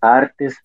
[0.00, 0.56] artes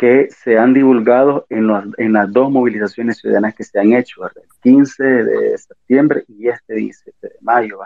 [0.00, 4.32] que se han divulgado en, en las dos movilizaciones ciudadanas que se han hecho, el
[4.62, 7.80] 15 de septiembre y este 17 de mayo.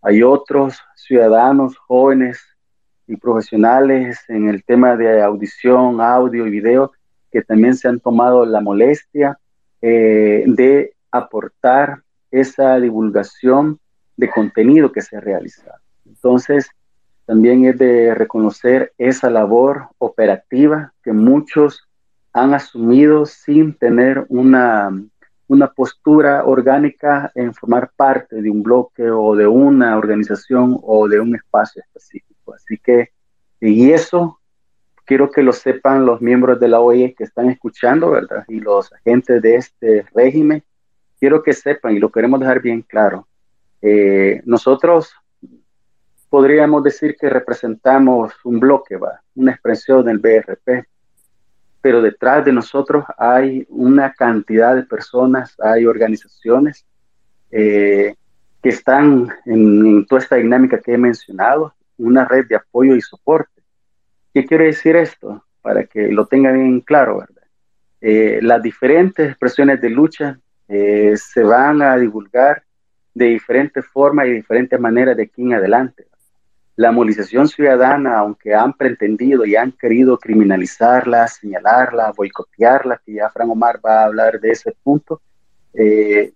[0.00, 2.40] Hay otros ciudadanos jóvenes
[3.06, 6.90] y profesionales en el tema de audición, audio y video
[7.30, 9.38] que también se han tomado la molestia
[9.82, 13.78] eh, de aportar esa divulgación
[14.16, 15.76] de contenido que se ha realizado.
[16.06, 16.70] Entonces,
[17.28, 21.86] también es de reconocer esa labor operativa que muchos
[22.32, 24.90] han asumido sin tener una,
[25.46, 31.20] una postura orgánica en formar parte de un bloque o de una organización o de
[31.20, 32.54] un espacio específico.
[32.54, 33.10] Así que,
[33.60, 34.40] y eso
[35.04, 38.46] quiero que lo sepan los miembros de la OEA que están escuchando, ¿verdad?
[38.48, 40.64] Y los agentes de este régimen,
[41.20, 43.28] quiero que sepan, y lo queremos dejar bien claro,
[43.82, 45.12] eh, nosotros
[46.28, 48.98] podríamos decir que representamos un bloque,
[49.34, 50.86] una expresión del BRP,
[51.80, 56.84] pero detrás de nosotros hay una cantidad de personas, hay organizaciones
[57.50, 58.14] eh,
[58.62, 63.62] que están en, toda esta dinámica que he mencionado una red de apoyo y soporte.
[64.34, 65.44] ¿Qué quiere decir esto?
[65.62, 67.42] Para que lo tengan bien claro, ¿verdad?
[68.00, 70.38] Eh, las diferentes expresiones de lucha
[70.68, 72.62] eh, se van a divulgar
[73.14, 76.07] de diferentes formas y diferentes maneras de aquí en adelante.
[76.78, 83.50] La movilización ciudadana, aunque han pretendido y han querido criminalizarla, señalarla, boicotearla, que ya Fran
[83.50, 85.20] Omar va a hablar de ese punto,
[85.74, 86.32] eh,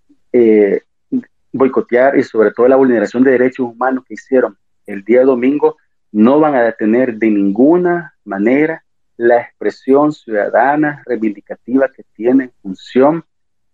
[1.52, 5.76] boicotear y sobre todo la vulneración de derechos humanos que hicieron el día domingo
[6.10, 8.84] no van a detener de ninguna manera
[9.16, 13.24] la expresión ciudadana reivindicativa que tiene en función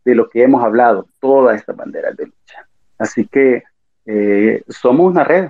[0.05, 2.69] de lo que hemos hablado, todas estas banderas de lucha.
[2.99, 3.63] Así que
[4.05, 5.49] eh, somos una red,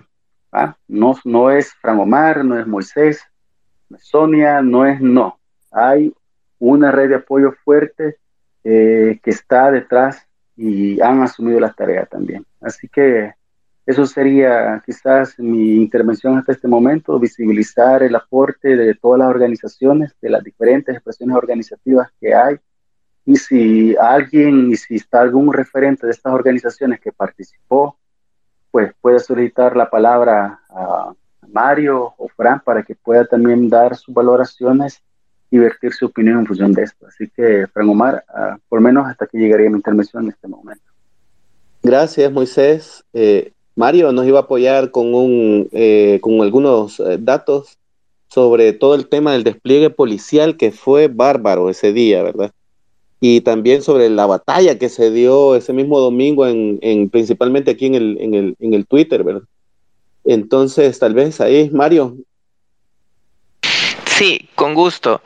[0.87, 3.23] no, no es Fran Omar, no es Moisés,
[3.89, 5.39] no Sonia, no es no.
[5.71, 6.13] Hay
[6.59, 8.17] una red de apoyo fuerte
[8.65, 12.45] eh, que está detrás y han asumido las tareas también.
[12.61, 13.33] Así que
[13.87, 20.15] eso sería quizás mi intervención hasta este momento, visibilizar el aporte de todas las organizaciones,
[20.21, 22.57] de las diferentes expresiones organizativas que hay.
[23.25, 27.99] Y si alguien, y si está algún referente de estas organizaciones que participó,
[28.71, 31.13] pues puede solicitar la palabra a
[31.49, 35.03] Mario o Fran para que pueda también dar sus valoraciones
[35.51, 37.07] y vertir su opinión en función de esto.
[37.07, 40.85] Así que, Fran Omar, ah, por menos hasta aquí llegaría mi intervención en este momento.
[41.83, 43.05] Gracias, Moisés.
[43.15, 47.79] Eh, Mario nos iba a apoyar con, un, eh, con algunos eh, datos
[48.29, 52.53] sobre todo el tema del despliegue policial que fue bárbaro ese día, ¿verdad?
[53.21, 57.87] Y también sobre la batalla que se dio ese mismo domingo, en, en principalmente aquí
[57.87, 59.43] en el, en, el, en el Twitter, ¿verdad?
[60.25, 62.17] Entonces, tal vez ahí, Mario.
[64.07, 65.21] Sí, con gusto.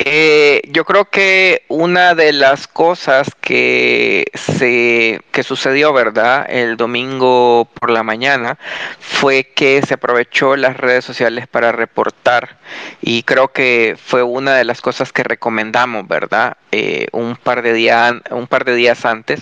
[0.00, 6.46] Eh, yo creo que una de las cosas que se que sucedió, ¿verdad?
[6.48, 8.58] El domingo por la mañana
[9.00, 12.58] fue que se aprovechó las redes sociales para reportar
[13.02, 16.56] y creo que fue una de las cosas que recomendamos, ¿verdad?
[16.70, 19.40] Eh, un par de días un par de días antes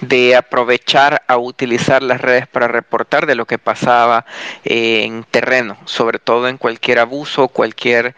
[0.00, 4.24] de aprovechar a utilizar las redes para reportar de lo que pasaba
[4.64, 8.14] eh, en terreno, sobre todo en cualquier abuso, cualquier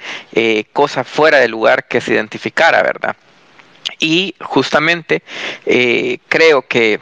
[0.72, 3.16] cosa fuera de lugar que se identificara, ¿verdad?
[3.98, 5.22] Y justamente
[5.66, 7.00] eh, creo que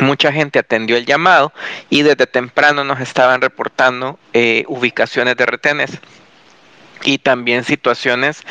[0.00, 1.52] mucha gente atendió el llamado
[1.90, 5.90] y desde temprano nos estaban reportando eh, ubicaciones de retenes
[7.04, 8.42] y también situaciones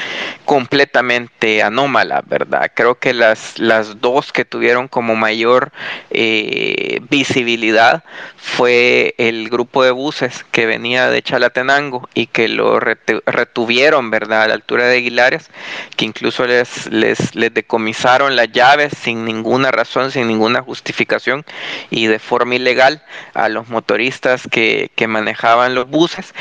[0.46, 2.72] completamente anómalas, ¿verdad?
[2.74, 5.72] Creo que las, las dos que tuvieron como mayor
[6.10, 8.04] eh, visibilidad
[8.36, 14.44] fue el grupo de buses que venía de Chalatenango y que lo retuvieron, ¿verdad?
[14.44, 15.50] A la altura de Aguilares,
[15.96, 21.46] que incluso les, les, les decomisaron las llaves sin ninguna razón, sin ninguna justificación
[21.90, 26.34] y de forma ilegal a los motoristas que, que manejaban los buses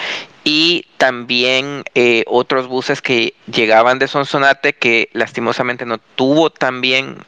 [0.45, 7.19] y también eh, otros buses que llegaban de Sonsonate que lastimosamente no tuvo también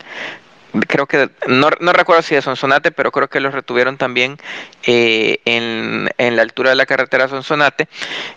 [0.88, 4.38] creo que no, no, recuerdo si de Sonsonate, pero creo que los retuvieron también
[4.84, 7.88] eh, en, en, la altura de la carretera Sonsonate,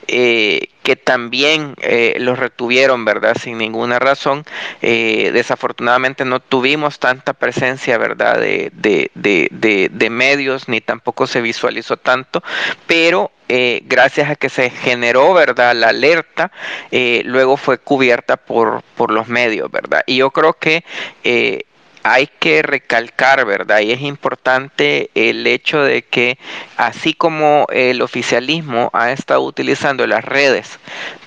[0.07, 3.35] eh, que también eh, los retuvieron, ¿verdad?
[3.41, 4.45] Sin ninguna razón.
[4.81, 8.39] Eh, desafortunadamente no tuvimos tanta presencia, ¿verdad?
[8.39, 12.43] De, de, de, de medios, ni tampoco se visualizó tanto,
[12.85, 15.73] pero eh, gracias a que se generó, ¿verdad?
[15.75, 16.51] La alerta,
[16.91, 20.03] luego fue cubierta por, por los medios, ¿verdad?
[20.05, 20.83] Y yo creo que
[21.23, 21.63] eh,
[22.07, 23.79] hay que recalcar, ¿verdad?
[23.79, 26.37] Y es importante el hecho de que
[26.77, 30.77] así como el oficialismo ha estado utilizando las redes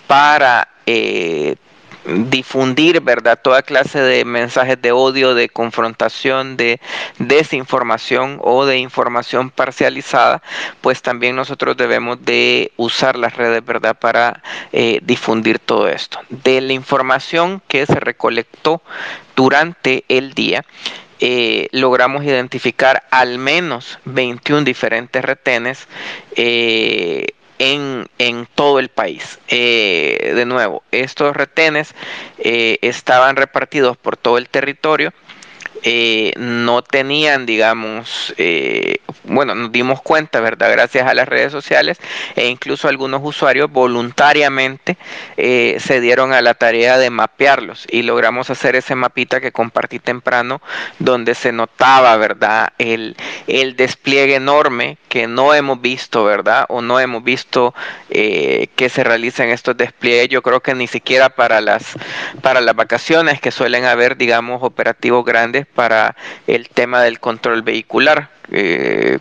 [0.07, 1.57] para eh,
[2.09, 3.39] difundir, ¿verdad?
[3.43, 6.81] Toda clase de mensajes de odio, de confrontación, de
[7.19, 10.43] desinformación o de información parcializada,
[10.81, 13.99] pues también nosotros debemos de usar las redes, ¿verdad?
[13.99, 14.43] Para
[14.73, 16.19] eh, difundir todo esto.
[16.29, 18.83] De la información que se recolectó
[19.37, 20.65] durante el día,
[21.21, 25.89] eh, logramos identificar al menos 21 diferentes retenes
[26.37, 27.27] eh,
[27.59, 29.39] en, en todo el país.
[29.49, 31.95] Eh, de nuevo, estos retenes
[32.39, 35.13] eh, estaban repartidos por todo el territorio
[35.83, 40.71] eh, no tenían, digamos, eh, bueno, nos dimos cuenta, ¿verdad?
[40.73, 41.99] Gracias a las redes sociales
[42.37, 44.97] e incluso algunos usuarios voluntariamente
[45.37, 49.99] eh, se dieron a la tarea de mapearlos y logramos hacer ese mapita que compartí
[49.99, 50.61] temprano
[50.99, 52.73] donde se notaba, ¿verdad?
[52.79, 53.17] El,
[53.47, 56.67] el despliegue enorme que no hemos visto, ¿verdad?
[56.69, 57.75] O no hemos visto
[58.11, 61.95] eh, que se realicen estos despliegues, yo creo que ni siquiera para las,
[62.43, 66.17] para las vacaciones que suelen haber, digamos, operativos grandes para
[66.47, 68.31] el tema del control vehicular.
[68.51, 69.19] Eh,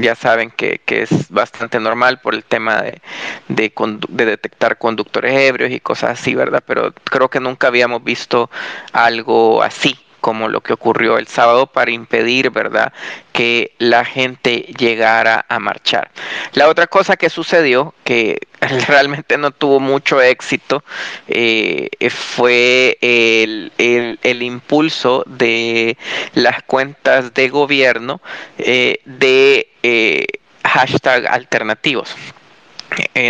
[0.00, 3.00] ya saben que, que, es bastante normal por el tema de,
[3.48, 3.72] de,
[4.08, 6.62] de, detectar conductores ebrios y cosas así, ¿verdad?
[6.66, 8.50] Pero creo que nunca habíamos visto
[8.92, 12.92] algo así como lo que ocurrió el sábado para impedir, ¿verdad?,
[13.32, 16.10] que la gente llegara a marchar.
[16.52, 18.38] La otra cosa que sucedió, que
[18.88, 20.84] realmente no tuvo mucho éxito,
[21.28, 25.96] eh, fue el, el, el, impulso de
[26.34, 28.20] las cuentas de gobierno
[28.58, 30.26] eh, de eh,
[30.64, 32.14] hashtag alternativos.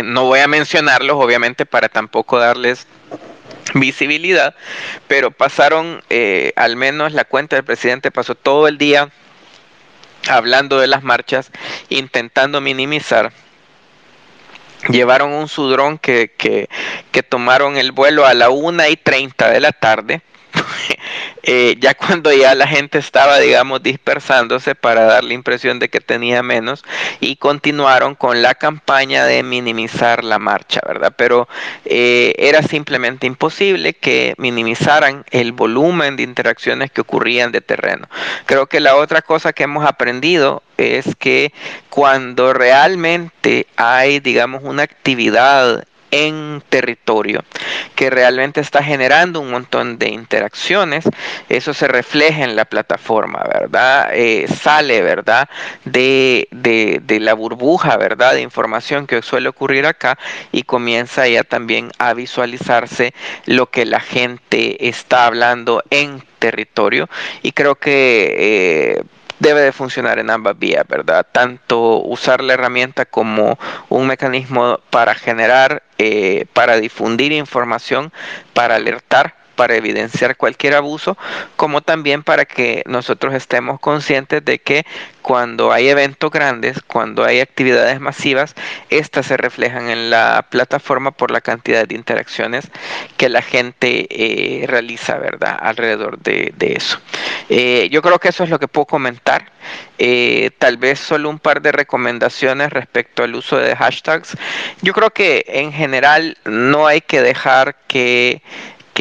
[0.03, 2.87] No voy a mencionarlos, obviamente, para tampoco darles
[3.73, 4.55] visibilidad,
[5.07, 9.09] pero pasaron, eh, al menos la cuenta del presidente pasó todo el día
[10.29, 11.51] hablando de las marchas,
[11.89, 13.31] intentando minimizar.
[14.89, 16.67] Llevaron un sudrón que, que,
[17.11, 20.21] que tomaron el vuelo a la una y treinta de la tarde
[21.43, 25.99] eh, ya cuando ya la gente estaba, digamos, dispersándose para dar la impresión de que
[25.99, 26.83] tenía menos
[27.19, 31.13] y continuaron con la campaña de minimizar la marcha, ¿verdad?
[31.17, 31.47] Pero
[31.85, 38.07] eh, era simplemente imposible que minimizaran el volumen de interacciones que ocurrían de terreno.
[38.45, 41.53] Creo que la otra cosa que hemos aprendido es que
[41.89, 47.43] cuando realmente hay, digamos, una actividad en territorio
[47.95, 51.05] que realmente está generando un montón de interacciones,
[51.49, 54.09] eso se refleja en la plataforma, ¿verdad?
[54.13, 55.49] Eh, sale, ¿verdad?
[55.85, 58.33] De, de, la burbuja, ¿verdad?
[58.33, 60.17] De información que suele ocurrir acá
[60.51, 63.13] y comienza ya también a visualizarse
[63.45, 67.09] lo que la gente está hablando en territorio
[67.41, 68.35] y creo que...
[68.37, 69.03] Eh,
[69.41, 71.25] debe de funcionar en ambas vías, ¿verdad?
[71.31, 73.57] Tanto usar la herramienta como
[73.89, 78.13] un mecanismo para generar, eh, para difundir información,
[78.53, 81.17] para alertar para evidenciar cualquier abuso,
[81.55, 84.85] como también para que nosotros estemos conscientes de que
[85.21, 88.55] cuando hay eventos grandes, cuando hay actividades masivas,
[88.89, 92.65] estas se reflejan en la plataforma por la cantidad de interacciones
[93.17, 95.57] que la gente eh, realiza, ¿verdad?
[95.61, 96.99] Alrededor de, eso.
[97.49, 99.51] Eh, yo creo que eso es lo que puedo comentar.
[99.99, 104.35] Eh, tal vez solo un par de recomendaciones respecto al uso de hashtags.
[104.81, 108.41] Yo creo que en general no hay que dejar que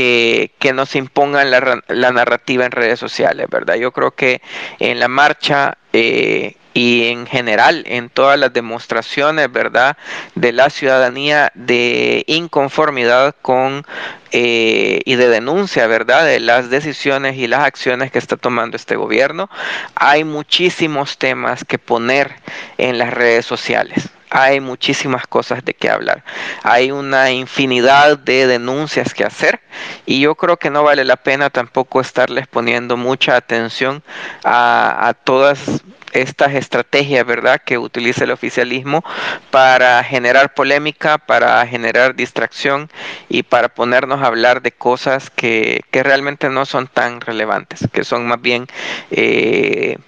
[0.01, 3.75] que, que nos impongan la, narrativa en redes sociales, ¿verdad?
[3.75, 4.41] Yo creo que
[4.79, 9.99] en la marcha eh, y en general en todas las demostraciones, ¿verdad?,
[10.37, 13.85] de la ciudadanía de inconformidad con
[14.33, 18.97] eh, y de denuncia, ¿verdad?, de las decisiones y las acciones que está tomando este
[18.97, 19.51] gobierno.
[19.97, 22.37] Hay muchísimos temas que poner
[22.79, 26.25] en las redes sociales hay muchísimas cosas de qué hablar.
[26.63, 29.61] Hay una infinidad de denuncias que hacer
[30.07, 34.03] y yo creo que no vale la pena tampoco estarles poniendo mucha atención
[34.45, 35.83] a, a todas
[36.13, 39.05] estas estrategias, ¿verdad?, que utiliza el oficialismo
[39.51, 42.91] para generar polémica, para generar distracción
[43.29, 48.05] y para ponernos a hablar de cosas que, que realmente no son tan relevantes, que
[48.05, 48.67] son más bien
[49.11, 49.99] eh,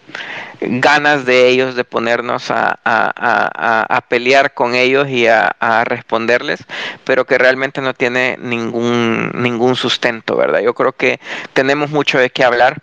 [0.60, 6.64] ganas de ellos de ponernos a, a, a, pelear con ellos y a, responderles,
[7.04, 10.60] pero que realmente no tiene ningún, ningún sustento, ¿verdad?
[10.60, 11.18] Yo creo que
[11.52, 12.80] tenemos mucho de qué hablar.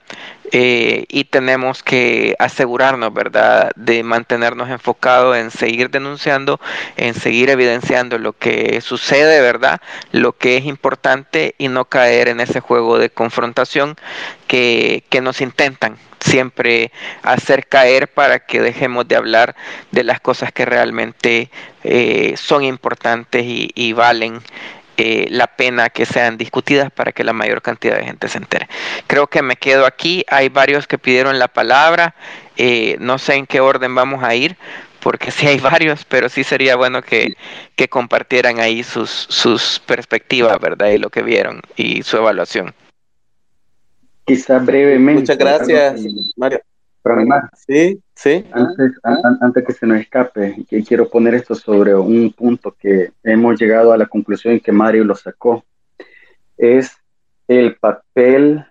[0.52, 6.60] Eh, y tenemos que asegurarnos, ¿verdad?, de mantenernos enfocados en seguir denunciando,
[6.98, 9.80] en seguir evidenciando lo que sucede, ¿verdad?,
[10.12, 13.96] lo que es importante y no caer en ese juego de confrontación
[14.48, 16.92] que, que nos intentan siempre
[17.24, 19.56] hacer caer para que dejemos de hablar
[19.92, 21.50] de las cosas que realmente
[21.84, 24.42] eh, son importantes y, y valen
[25.02, 28.68] eh, la pena que sean discutidas para que la mayor cantidad de gente se entere.
[29.08, 30.26] Creo que me quedo aquí.
[30.28, 32.16] Hay varios que pidieron la palabra.
[32.58, 34.58] Eh, no sé en qué orden vamos a ir,
[35.00, 37.36] porque sí hay varios, pero sí sería bueno que,
[37.78, 40.90] que compartieran ahí sus, sus perspectivas, ¿verdad?
[40.90, 42.74] Y lo que vieron y su evaluación.
[44.26, 45.22] Quizá brevemente.
[45.22, 46.02] Muchas gracias,
[46.36, 46.62] Mario.
[47.56, 48.46] Sí, sí.
[48.52, 53.60] Antes, antes que se nos escape, que quiero poner esto sobre un punto que hemos
[53.60, 55.64] llegado a la conclusión que Mario lo sacó.
[56.58, 56.92] Es
[57.48, 58.66] el papel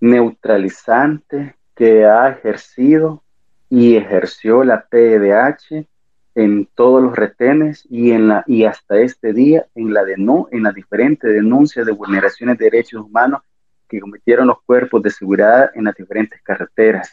[0.00, 3.22] neutralizante que ha ejercido
[3.68, 5.86] y ejerció la PDH
[6.34, 10.48] en todos los retenes y en la y hasta este día en la de no
[10.52, 13.42] en las diferentes denuncias de vulneraciones de derechos humanos
[13.90, 17.12] que cometieron los cuerpos de seguridad en las diferentes carreteras.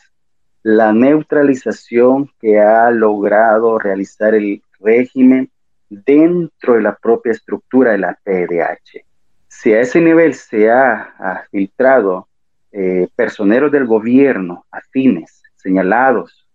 [0.61, 5.49] La neutralización que ha logrado realizar el régimen
[5.89, 9.05] dentro de la propia estructura de la PDH.
[9.47, 12.27] Si a ese nivel se ha, filtrado
[12.71, 16.47] eh, personeros del gobierno afines, señalados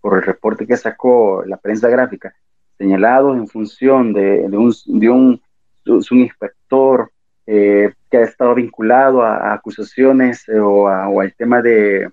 [0.00, 2.34] por el reporte que sacó la prensa gráfica,
[2.76, 5.40] señalados en función de, un, de un,
[5.86, 7.10] un inspector
[7.46, 12.10] eh, que ha estado vinculado a, acusaciones eh, o, al tema de,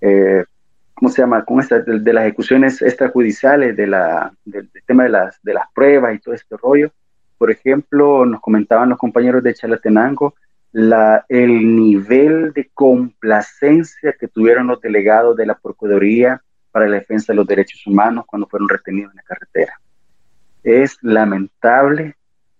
[0.00, 0.44] eh,
[0.94, 1.44] ¿cómo se llama?
[1.44, 6.14] Con esta, de, las ejecuciones extrajudiciales, de la, del, tema de las, de las pruebas
[6.14, 6.92] y todo este rollo.
[7.38, 10.34] Por ejemplo, nos comentaban los compañeros de Chalatenango
[10.72, 16.40] la, el nivel de complacencia que tuvieron los delegados de la Procuraduría
[16.70, 19.80] para la Defensa de los Derechos Humanos cuando fueron retenidos en la carretera.
[20.62, 22.14] Es lamentable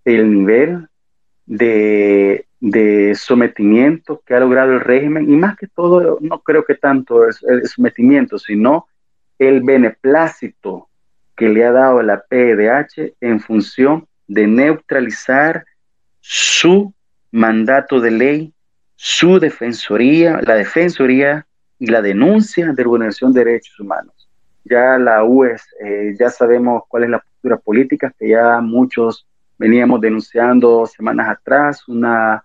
[0.04, 0.88] el nivel
[1.50, 2.46] de,
[3.16, 7.42] sometimiento que ha logrado el régimen, y más que todo, no creo que tanto es
[7.42, 8.86] el sometimiento, sino
[9.38, 10.88] el beneplácito
[11.36, 15.64] que le ha dado la PDH en función de neutralizar
[16.20, 16.92] su
[17.32, 18.54] mandato de ley,
[18.94, 21.46] su defensoría, la defensoría
[21.78, 24.28] y la denuncia de vulneración de derechos humanos.
[24.64, 29.26] Ya la UES, eh, ya sabemos cuál es la postura política, que ya muchos
[29.60, 32.42] veníamos denunciando semanas atrás una,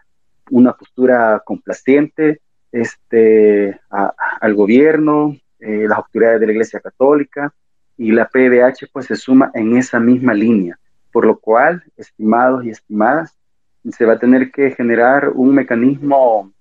[0.51, 2.41] una postura complaciente
[2.73, 7.53] este, al gobierno, eh, las autoridades de la Iglesia Católica
[7.97, 10.77] y la PDH pues se suma en esa misma línea,
[11.13, 13.33] por lo cual, estimados y estimadas,
[13.89, 16.51] se va a tener que generar un mecanismo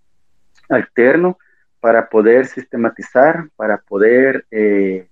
[0.68, 1.36] alterno
[1.80, 5.08] para poder sistematizar, para poder eh,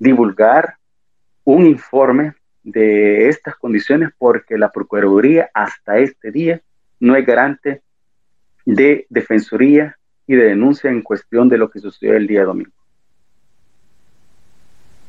[0.00, 0.74] divulgar
[1.44, 6.60] un informe de estas condiciones porque la Procuraduría hasta este día
[6.98, 7.82] no es garante
[8.64, 9.96] de defensoría
[10.26, 12.72] y de denuncia en cuestión de lo que sucedió el día domingo.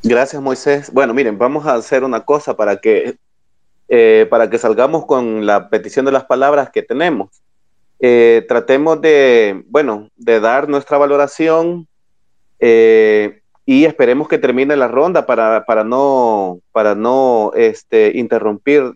[0.04, 0.91] Gracias, Moisés.
[0.91, 3.18] Bueno, miren, vamos a hacer una cosa para que,
[3.88, 7.43] eh, para que salgamos con la petición de las palabras que tenemos.
[7.99, 11.88] Eh, tratemos de, bueno, de dar nuestra valoración
[12.60, 18.93] eh, y esperemos que termine la ronda para, para no, para no este, interrumpir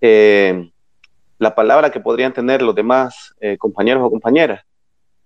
[0.00, 4.64] la palabra que podrían tener los demás compañeros o compañeras.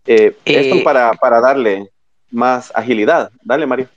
[0.04, 1.90] esto para, para darle
[2.30, 3.30] más agilidad.
[3.42, 3.88] Dale, Mario.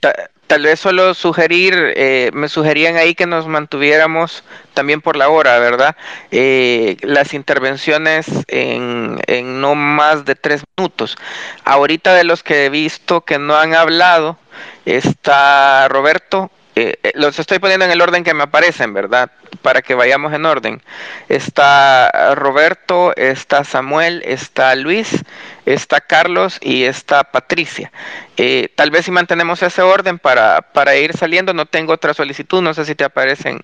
[0.50, 4.42] Tal vez solo sugerir, eh, me sugerían ahí que nos mantuviéramos
[4.74, 5.94] también por la hora, ¿verdad?
[6.32, 11.16] Eh, las intervenciones en, en, no más de tres minutos.
[11.64, 14.38] Ahorita de los que he visto que no han hablado,
[14.86, 19.30] está Roberto, eh, eh, los estoy poniendo en el orden que me aparecen, ¿verdad?
[19.62, 20.80] Para que vayamos en orden.
[21.28, 25.24] Está Roberto, está Samuel, está Luis,
[25.66, 27.90] está Carlos y está Patricia.
[28.36, 32.62] Eh, tal vez si mantenemos ese orden para, para, ir saliendo, no tengo otra solicitud,
[32.62, 33.62] no sé si te aparecen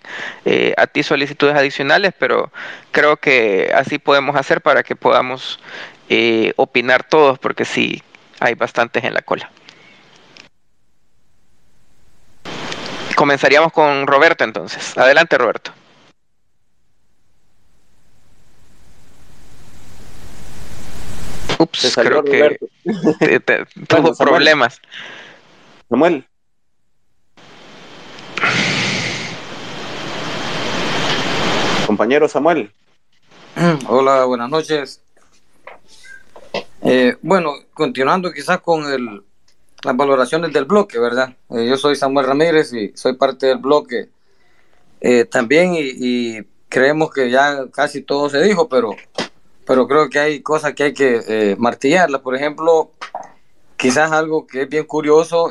[0.77, 2.51] a ti solicitudes adicionales, pero
[2.91, 5.61] creo que así podemos hacer para que podamos
[6.57, 8.03] opinar todos, porque sí,
[8.41, 9.51] hay bastantes en la cola.
[13.17, 14.97] Comenzaríamos con Roberto entonces.
[14.97, 15.73] Adelante, Roberto.
[21.59, 22.59] Ups, creo que
[23.89, 24.81] tuvo problemas.
[25.89, 26.27] Samuel.
[31.87, 32.71] Compañero Samuel.
[33.89, 35.01] Hola, buenas noches.
[36.83, 39.23] Eh, bueno, continuando quizás con el,
[39.85, 41.35] las valoraciones del bloque, ¿verdad?
[41.51, 44.09] Eh, yo soy Samuel Ramírez y soy parte del bloque
[45.01, 48.91] eh, también y, creemos que ya casi todo se dijo, pero,
[49.64, 52.20] pero creo que hay cosas que hay que eh, martillarlas.
[52.20, 52.91] Por ejemplo,
[53.77, 55.49] quizás algo que es bien curioso,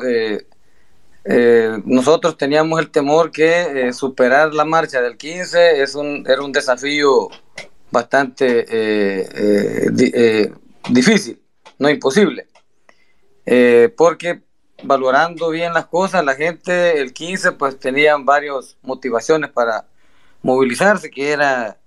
[1.84, 7.28] nosotros teníamos el temor que superar la marcha del 15 es un, era un desafío
[7.90, 8.66] bastante
[10.90, 11.40] difícil,
[11.78, 12.46] no imposible.
[13.46, 14.42] Eh, porque
[14.82, 19.86] valorando bien las cosas, la gente el 15 pues tenían varias motivaciones para
[20.42, 21.78] movilizarse, que era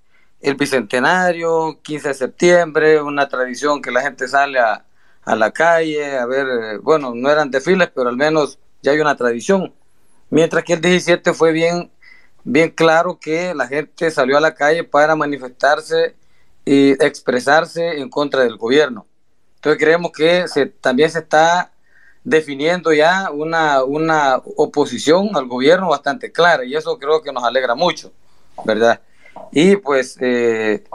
[0.41, 4.85] el bicentenario, 15 de septiembre, una tradición que la gente sale a,
[5.23, 8.99] a la calle, a ver, eh, bueno, no eran desfiles, pero al menos ya hay
[8.99, 9.73] una tradición.
[10.29, 11.91] Mientras que el 17 fue bien,
[12.43, 16.15] bien claro que la gente salió a la calle para manifestarse
[16.65, 19.05] y expresarse en contra del gobierno.
[19.59, 21.73] Entonces creemos que se, también se está
[22.23, 27.75] definiendo ya una, una oposición al gobierno bastante clara y eso creo que nos alegra
[27.75, 28.13] mucho,
[28.63, 29.01] ¿verdad?
[29.51, 30.85] Y pues eh,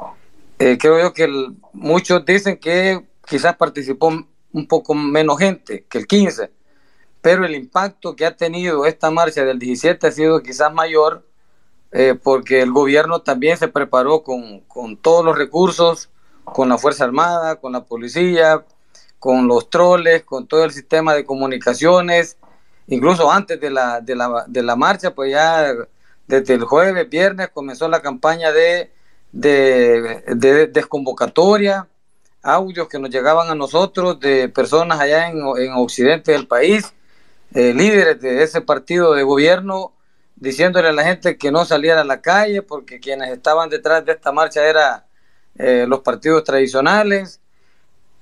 [0.58, 1.28] eh, creo yo que
[1.74, 4.08] muchos dicen que quizás participó
[4.52, 6.50] un poco menos gente que el 15,
[7.20, 11.26] pero el impacto que ha tenido esta marcha del 17 ha sido quizás mayor
[11.92, 16.08] eh, porque el gobierno también se preparó con, con todos los recursos
[16.44, 18.64] con la Fuerza Armada, con la policía,
[19.18, 22.36] con los troles, con todo el sistema de comunicaciones,
[22.88, 25.72] incluso antes de la, de la, de la marcha, pues ya
[26.26, 28.92] desde el jueves, viernes comenzó la campaña de,
[29.32, 31.88] de, desconvocatoria,
[32.42, 36.92] audios que nos llegaban a nosotros de personas allá en, en occidente del país,
[37.54, 39.92] eh, líderes de ese partido de gobierno,
[40.36, 44.12] diciéndole a la gente que no saliera a la calle porque quienes estaban detrás de
[44.12, 45.06] esta marcha era
[45.56, 47.40] eh, los partidos tradicionales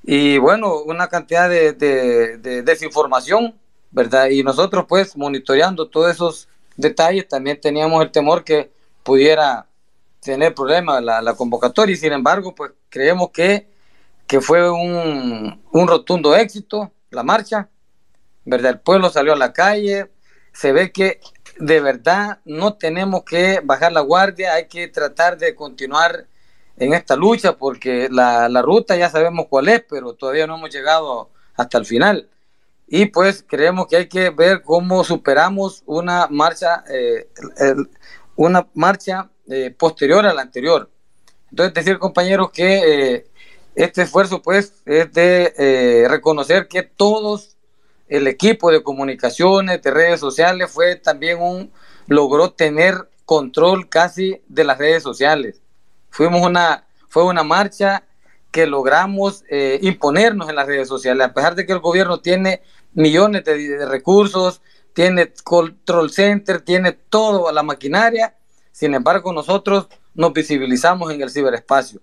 [0.03, 3.55] y bueno, una cantidad de, desinformación,
[3.91, 4.29] ¿verdad?
[4.31, 8.71] Y nosotros pues monitoreando todos esos detalles también teníamos el temor que
[9.03, 9.67] pudiera
[10.21, 13.69] tener problemas la, la convocatoria y sin embargo pues creemos que,
[14.27, 17.69] que fue un, un rotundo éxito la marcha,
[18.45, 18.73] ¿verdad?
[18.73, 20.11] El pueblo salió a la calle,
[20.53, 21.21] se ve que
[21.59, 26.27] de verdad no tenemos que bajar la guardia, hay que tratar de continuar
[26.83, 31.31] en esta lucha porque la, ruta ya sabemos cuál es, pero todavía no hemos llegado
[31.55, 32.29] hasta el final.
[32.89, 37.29] Y pues creemos que hay que ver cómo superamos una marcha, eh,
[38.35, 40.91] una marcha eh, posterior a la anterior.
[41.51, 43.27] Entonces decir compañeros que eh,
[43.77, 47.57] este esfuerzo pues es de reconocer que todos
[48.09, 51.73] el equipo de comunicaciones, de redes sociales fue también un,
[52.09, 55.62] logró tener control casi de las redes sociales
[56.13, 58.05] Fuimos una, fue una marcha
[58.51, 62.63] que logramos eh, imponernos en las redes sociales, a pesar de que el gobierno tiene
[62.93, 64.61] millones de, recursos,
[64.93, 68.37] tiene control center, tiene toda la maquinaria,
[68.71, 72.03] sin embargo nosotros nos visibilizamos en el ciberespacio.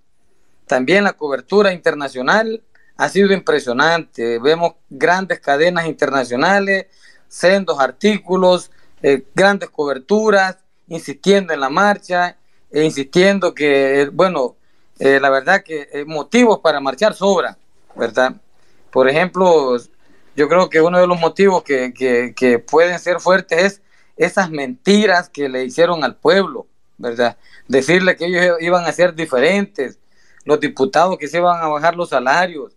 [0.66, 2.64] También la cobertura internacional
[2.98, 6.88] ha sido impresionante, vemos grandes cadenas internacionales
[7.28, 8.72] sendos artículos,
[9.04, 10.58] eh, grandes coberturas,
[10.88, 12.38] insistiendo en la marcha,
[12.72, 14.56] insistiendo que, bueno,
[15.00, 17.56] eh, la verdad que eh, motivos para marchar sobran,
[17.96, 18.36] ¿verdad?
[18.92, 19.78] Por ejemplo,
[20.36, 21.94] yo creo que uno de los motivos que,
[22.36, 23.82] que, pueden ser fuertes es
[24.18, 26.68] esas mentiras que le hicieron al pueblo,
[26.98, 27.38] ¿verdad?
[27.68, 30.00] Decirle que ellos iban a ser diferentes,
[30.44, 32.76] los diputados que se iban a bajar los salarios,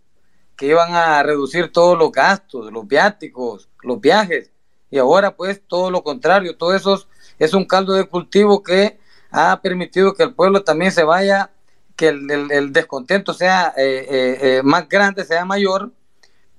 [0.55, 4.51] que iban a reducir todos los gastos, los viáticos, los viajes,
[4.89, 7.05] y ahora pues todo lo contrario, todo eso
[7.39, 8.99] es un caldo de cultivo que
[9.33, 11.49] ha permitido que el pueblo también se vaya,
[11.95, 15.91] que el, descontento sea eh, eh, eh, más grande, sea mayor,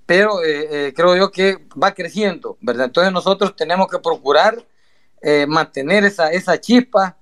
[0.06, 0.32] pero
[0.94, 2.86] creo yo que va creciendo, ¿verdad?
[2.86, 4.66] Entonces nosotros tenemos que procurar
[5.48, 7.16] mantener esa, esa chispa,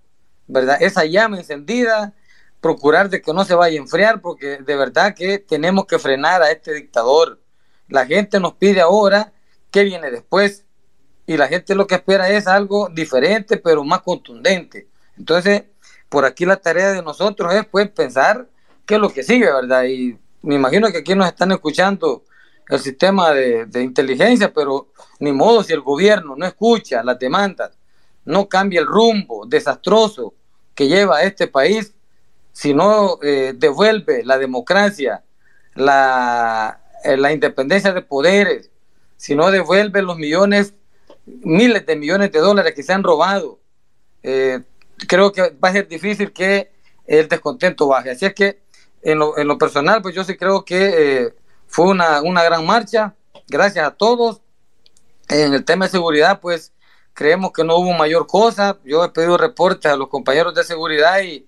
[0.48, 0.78] ¿verdad?
[0.80, 2.12] Esa llama encendida,
[2.60, 6.42] procurar de que no se vaya a enfriar, porque de verdad que tenemos que frenar
[6.42, 7.40] a este dictador.
[7.88, 9.32] La gente nos pide ahora
[9.70, 10.64] qué viene después,
[11.26, 14.88] y la gente lo que espera es algo diferente, pero más contundente.
[15.22, 15.62] Entonces,
[16.08, 18.48] por aquí la tarea de nosotros es pues pensar
[18.84, 19.84] qué es lo que sigue, ¿verdad?
[19.84, 22.24] Y me imagino que aquí nos están escuchando
[22.68, 24.88] el sistema de, inteligencia, pero
[25.20, 27.70] ni modo si el gobierno no escucha las demandas,
[28.24, 30.34] no cambia el rumbo desastroso
[30.74, 31.94] que lleva a este país,
[32.50, 35.22] si no eh, devuelve la democracia,
[35.76, 38.70] la, eh, la independencia de poderes,
[39.16, 40.74] si no devuelve los millones,
[41.26, 43.60] miles de millones de dólares que se han robado,
[44.24, 44.62] eh,
[45.06, 46.70] creo que va a ser difícil que
[47.06, 48.10] el descontento baje.
[48.10, 48.62] Así es que
[49.02, 51.34] en lo, en lo personal, pues yo sí creo que eh,
[51.66, 53.14] fue una, una gran marcha.
[53.48, 54.40] Gracias a todos.
[55.28, 56.72] En el tema de seguridad, pues
[57.12, 58.78] creemos que no hubo mayor cosa.
[58.84, 61.46] Yo he pedido reportes a los compañeros de seguridad y,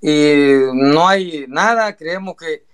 [0.00, 1.96] y no hay nada.
[1.96, 2.64] Creemos que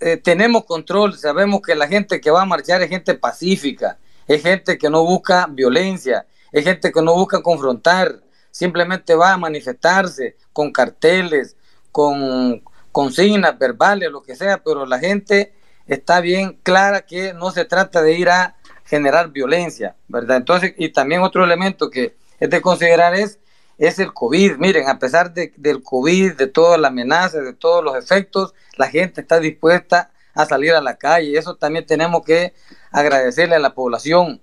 [0.00, 1.16] eh, tenemos control.
[1.16, 5.04] Sabemos que la gente que va a marchar es gente pacífica, es gente que no
[5.04, 8.20] busca violencia, es gente que no busca confrontar
[8.58, 11.56] simplemente va a manifestarse con carteles,
[11.92, 15.54] con consignas verbales, lo que sea, pero la gente
[15.86, 20.38] está bien clara que no se trata de ir a generar violencia, ¿verdad?
[20.38, 23.38] Entonces, y también otro elemento que es de considerar es,
[23.78, 24.56] es el COVID.
[24.56, 28.90] Miren, a pesar de, del COVID, de toda la amenaza, de todos los efectos, la
[28.90, 31.38] gente está dispuesta a salir a la calle.
[31.38, 32.54] Eso también tenemos que
[32.90, 34.42] agradecerle a la población.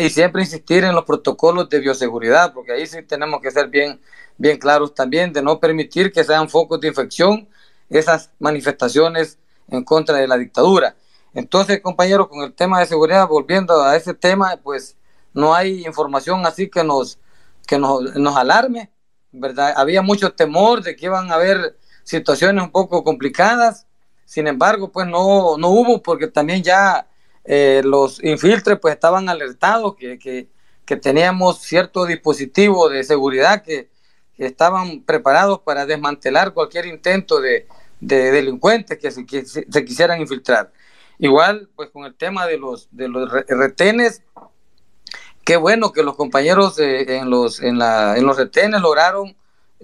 [0.00, 4.00] Y siempre insistir en los protocolos de bioseguridad, porque ahí sí tenemos que ser bien,
[4.36, 7.48] bien claros también, de no permitir que sean focos de infección
[7.88, 10.96] esas manifestaciones en contra de la dictadura.
[11.32, 14.96] Entonces, compañeros, con el tema de seguridad, volviendo a ese tema, pues
[15.32, 17.18] no hay información así que nos,
[17.66, 18.90] que nos, nos alarme,
[19.32, 19.74] ¿verdad?
[19.76, 23.86] Había mucho temor de que iban a haber situaciones un poco complicadas,
[24.24, 27.06] sin embargo, pues no, no hubo, porque también ya
[27.44, 30.48] eh, los infiltres pues estaban alertados que,
[31.00, 33.88] teníamos cierto dispositivo de seguridad que,
[34.38, 37.66] estaban preparados para desmantelar cualquier intento de,
[38.00, 40.72] delincuentes que se, se, quisieran infiltrar.
[41.18, 44.22] Igual, pues con el tema de los, de los retenes,
[45.44, 49.36] qué bueno que los compañeros eh, en, los, en, la, en los retenes lograron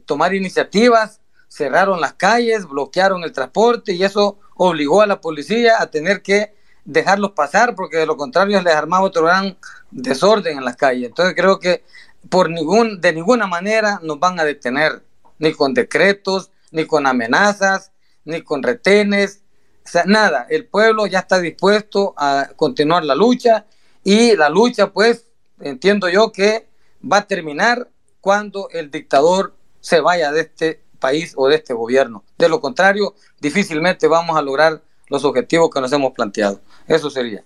[0.06, 5.90] tomar iniciativas, cerraron las calles, bloquearon el transporte y eso obligó a la policía a
[5.90, 6.54] tener que
[6.86, 9.58] dejarlos pasar porque de lo contrario les armaba otro gran
[9.90, 11.08] desorden en las calles.
[11.08, 11.84] Entonces creo que
[12.30, 15.02] por ningún, de ninguna manera nos van a detener,
[15.38, 17.92] ni con decretos, ni con amenazas,
[18.24, 19.42] ni con retenes,
[19.84, 23.66] o sea, nada, el pueblo ya está dispuesto a continuar la lucha
[24.02, 25.26] y la lucha pues
[25.60, 26.68] entiendo yo que
[27.00, 27.88] va a terminar
[28.20, 32.24] cuando el dictador se vaya de este país o de este gobierno.
[32.36, 36.60] De lo contrario, difícilmente vamos a lograr los objetivos que nos hemos planteado.
[36.88, 37.42] Eso sería.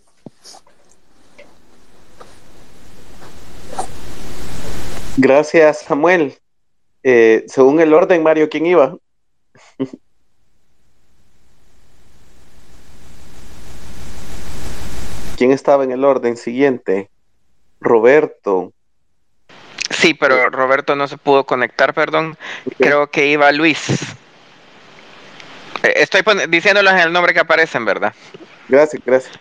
[5.17, 6.39] Gracias, Samuel.
[7.03, 8.97] Eh, según el orden, Mario, ¿quién iba?
[15.37, 17.09] ¿Quién estaba en el orden siguiente?
[17.81, 18.75] Roberto.
[19.89, 22.37] Sí, pero Roberto no se pudo conectar, perdón.
[22.77, 23.89] Creo que iba Luis.
[25.83, 28.15] Eh, estoy diciéndolos en el nombre que aparecen, ¿verdad?
[28.71, 29.39] Gracias, gracias.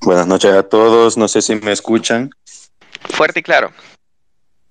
[0.00, 1.16] Buenas noches a todos.
[1.16, 2.30] No sé si me escuchan.
[3.10, 3.72] Fuerte y claro.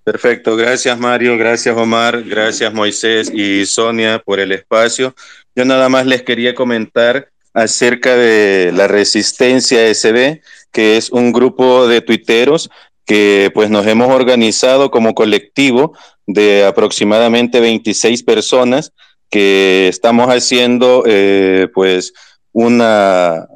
[0.06, 0.56] Perfecto.
[0.56, 1.38] Gracias, Mario.
[1.38, 2.24] Gracias, Omar.
[2.24, 5.14] Gracias, Moisés y Sonia, por el espacio.
[5.56, 10.41] Yo nada más les quería comentar acerca de la Resistencia SB,
[10.72, 12.70] que es un grupo de tuiteros
[13.06, 15.97] que pues nos hemos organizado como colectivo
[16.28, 18.93] de aproximadamente 26 personas
[19.30, 22.14] que estamos haciendo eh, pues
[22.56, 23.49] una,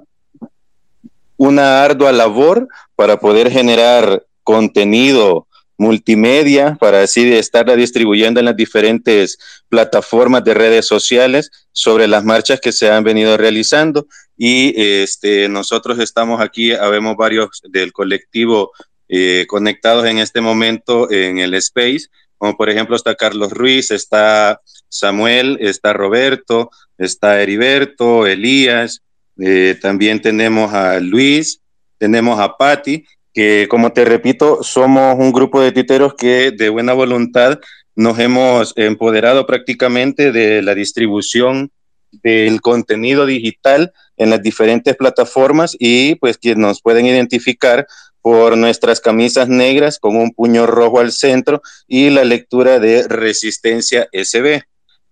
[1.38, 5.48] una ardua labor para poder generar contenido
[5.78, 9.40] multimedia para así estarla distribuyendo en las diferentes
[9.70, 14.06] plataformas de redes sociales sobre las marchas que se han venido realizando.
[14.38, 18.72] Y este nosotros estamos aquí habemos varios del colectivo
[19.08, 24.62] eh, conectados en este momento en el space como por ejemplo está Carlos Ruiz está
[24.90, 29.02] Samuel está Roberto está Heriberto Elías
[29.40, 31.62] eh, también tenemos a Luis
[31.98, 36.94] tenemos a Patti que como te repito, somos un grupo de titeros que de buena
[36.94, 37.60] voluntad
[37.96, 41.72] nos hemos empoderado prácticamente de la distribución
[42.12, 47.86] del contenido digital en las diferentes plataformas y pues que nos pueden identificar
[48.22, 54.08] por nuestras camisas negras con un puño rojo al centro y la lectura de resistencia
[54.12, 54.64] SB.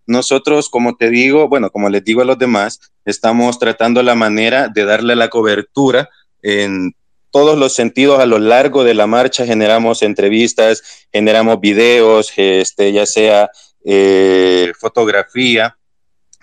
[0.08, 4.70] Nosotros, como te digo, bueno, como les digo a los demás, estamos tratando la manera
[4.70, 6.10] de darle la cobertura
[6.42, 6.96] en
[7.30, 13.06] todos los sentidos a lo largo de la marcha, generamos entrevistas, generamos videos, este, ya
[13.06, 13.52] sea
[13.84, 15.78] eh, fotografía,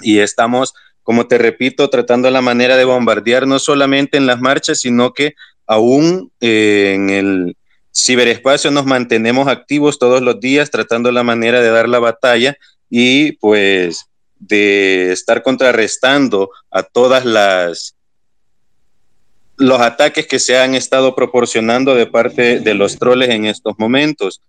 [0.01, 4.81] y estamos, como te repito, tratando la manera de bombardear no solamente en las marchas,
[4.81, 5.35] sino que
[5.67, 7.57] aún eh, en el
[7.95, 12.57] ciberespacio nos mantenemos activos todos los días, tratando la manera de dar la batalla
[12.97, 17.97] y pues de estar contrarrestando a todas las
[19.57, 24.41] los ataques que se han estado proporcionando de parte de los troles en estos momentos.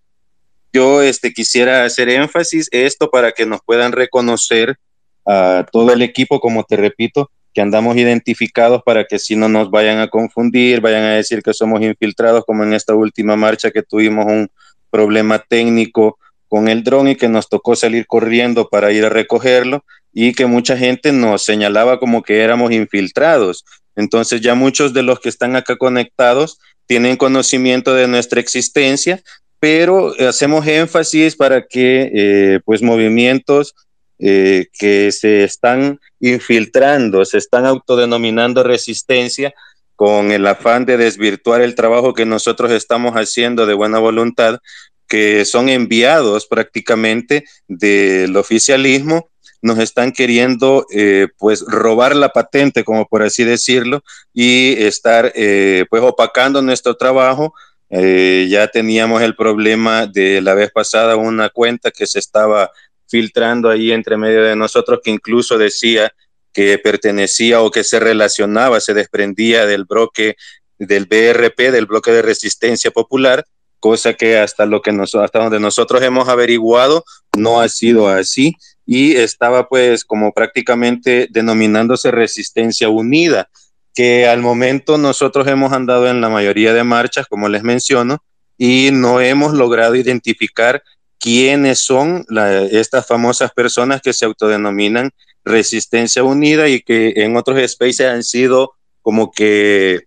[0.72, 4.78] Yo este, quisiera hacer énfasis esto para que nos puedan reconocer
[5.26, 9.72] a todo el equipo, como te repito, que andamos identificados para que si no nos
[9.72, 13.82] vayan a confundir, vayan a decir que somos infiltrados, como en esta última marcha que
[13.82, 14.52] tuvimos un
[14.92, 16.20] problema técnico
[16.56, 19.84] con el dron y que nos tocó salir corriendo para ir a recogerlo
[20.14, 23.66] y que mucha gente nos señalaba como que éramos infiltrados.
[23.94, 29.22] Entonces ya muchos de los que están acá conectados tienen conocimiento de nuestra existencia,
[29.60, 33.76] pero hacemos énfasis para que eh, pues movimientos
[34.20, 39.54] eh, que se están infiltrando, se están autodenominando resistencia
[39.98, 44.60] con el afán de desvirtuar el trabajo que nosotros estamos haciendo de buena voluntad,
[45.08, 49.30] que son enviados prácticamente del oficialismo
[49.66, 55.86] nos están queriendo eh, pues robar la patente, como por así decirlo, y estar eh,
[55.90, 57.54] pues opacando nuestro trabajo.
[57.90, 62.72] Eh, ya teníamos el problema de la vez pasada, una cuenta que se estaba
[63.08, 66.14] filtrando ahí entre medio de nosotros, que incluso decía
[66.54, 70.36] que pertenecía o que se relacionaba, se desprendía del bloque
[70.78, 73.46] del BRP, del bloque de resistencia popular,
[73.86, 77.06] cosa que hasta lo que nos, hasta donde nosotros hemos averiguado
[77.38, 78.56] no ha sido así.
[78.84, 83.48] Y estaba pues como prácticamente denominándose resistencia unida,
[83.94, 88.24] que al momento nosotros hemos andado en la mayoría de marchas, como les menciono,
[88.58, 90.82] y no hemos logrado identificar
[91.20, 92.26] quiénes son
[92.72, 95.12] estas famosas personas que se autodenominan
[95.44, 98.72] resistencia unida y que en otros spaces han sido
[99.04, 100.06] como que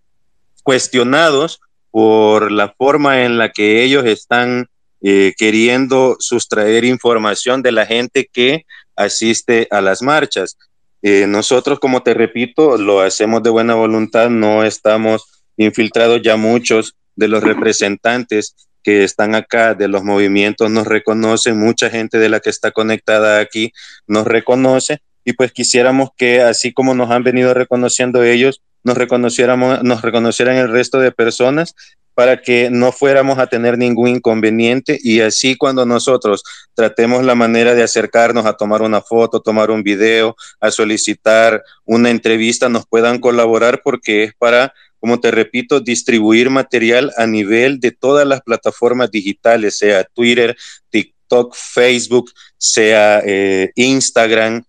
[0.64, 1.60] cuestionados
[1.90, 4.68] por la forma en la que ellos están
[5.00, 8.64] eh, queriendo sustraer información de la gente que
[8.96, 10.58] asiste a las marchas.
[11.02, 15.24] Eh, nosotros, como te repito, lo hacemos de buena voluntad, no estamos
[15.56, 21.90] infiltrados ya muchos de los representantes que están acá de los movimientos nos reconocen, mucha
[21.90, 23.72] gente de la que está conectada aquí
[24.06, 29.82] nos reconoce y pues quisiéramos que así como nos han venido reconociendo ellos, nos reconociéramos,
[29.82, 31.74] nos reconocieran el resto de personas
[32.18, 36.42] para que no fuéramos a tener ningún inconveniente y así cuando nosotros
[36.74, 42.10] tratemos la manera de acercarnos a tomar una foto, tomar un video, a solicitar una
[42.10, 47.92] entrevista, nos puedan colaborar porque es para, como te repito, distribuir material a nivel de
[47.92, 50.56] todas las plataformas digitales, sea Twitter,
[50.90, 54.64] TikTok, Facebook, sea eh, Instagram,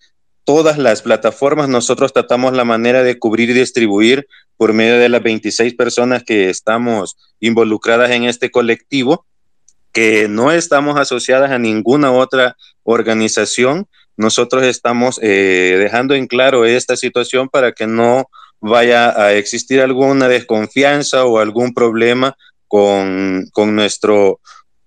[0.49, 4.27] todas las plataformas, nosotros tratamos la manera de cubrir y distribuir
[4.57, 9.27] por medio de las 26 personas que estamos involucradas en este colectivo,
[9.91, 13.87] que no estamos asociadas a ninguna otra organización.
[14.17, 18.27] Nosotros estamos eh, dejando en claro esta situación para que no
[18.59, 22.35] vaya a existir alguna desconfianza o algún problema
[22.67, 24.39] con, con, nuestro,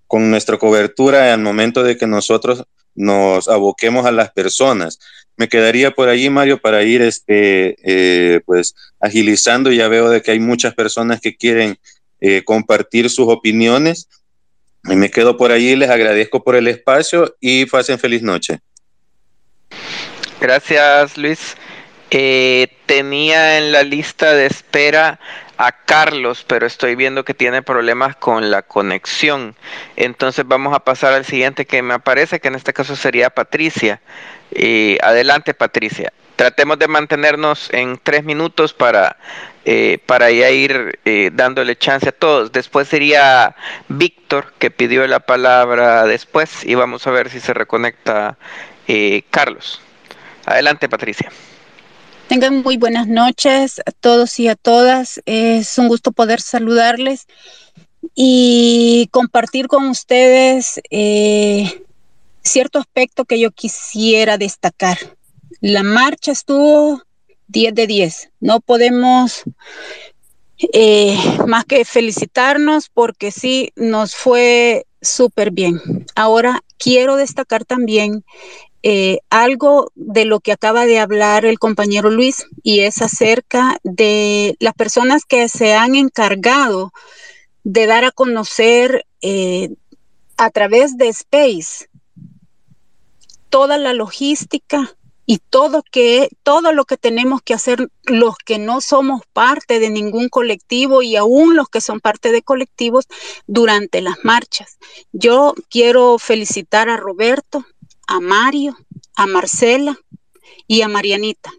[0.09, 2.65] con nuestra cobertura al momento de que nosotros
[2.97, 4.99] nos aboquemos a las personas
[5.37, 9.73] me quedaría por allí, Mario, para ir este, eh, pues, agilizando.
[9.73, 11.79] Ya veo de que hay muchas personas que quieren
[12.21, 14.09] eh, compartir sus opiniones.
[14.85, 18.61] Y me quedo por allí, les agradezco por el espacio y pasen feliz noche.
[20.41, 21.57] Gracias, Luis.
[22.11, 25.19] Eh, tenía en la lista de espera
[25.57, 29.55] a Carlos, pero estoy viendo que tiene problemas con la conexión.
[29.97, 34.03] Entonces vamos a pasar al siguiente que me aparece, que en este caso sería Patricia.
[34.55, 36.13] Eh, adelante, Patricia.
[36.37, 39.17] Tratemos de mantenernos en tres minutos para,
[39.65, 42.53] eh, para ya ir eh, dándole chance a todos.
[42.53, 43.55] Después sería
[43.89, 48.37] Víctor, que pidió la palabra después, y vamos a ver si se reconecta
[49.31, 49.81] Carlos.
[50.45, 51.31] Adelante, Patricia.
[52.29, 55.21] Tengan muy buenas noches a todos y a todas.
[55.27, 57.27] Es un gusto poder saludarles
[58.15, 61.83] y compartir con ustedes eh,
[62.43, 64.99] cierto aspecto que yo quisiera destacar.
[65.61, 67.03] La marcha estuvo
[67.49, 68.31] 10 de 10.
[68.41, 69.45] No podemos
[70.73, 71.17] eh,
[71.47, 75.81] más que felicitarnos porque sí, nos fue súper bien.
[76.15, 78.25] Ahora quiero destacar también
[78.85, 84.57] eh, algo de lo que acaba de hablar el compañero Luis y es acerca de
[84.59, 86.93] las personas que se han encargado
[87.63, 89.71] de dar a conocer eh,
[90.37, 91.89] a través de Space
[93.53, 94.97] toda la logística
[95.27, 99.91] y todo que todo lo que tenemos que hacer los que no somos parte de
[99.91, 103.09] ningún colectivo y aún los que son parte de colectivos
[103.47, 104.79] durante las marchas.
[105.13, 107.67] Yo quiero felicitar a Roberto,
[108.07, 108.75] a Mario,
[109.17, 109.99] a Marcela
[110.67, 111.53] y a Marianita,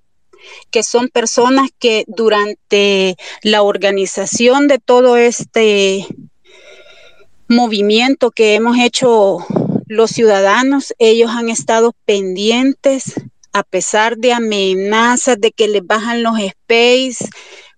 [0.71, 6.07] que son personas que durante la organización de todo este
[7.47, 9.45] movimiento que hemos hecho
[9.93, 13.13] los ciudadanos, ellos han estado pendientes
[13.53, 17.29] a pesar de amenazas de que les bajan los space.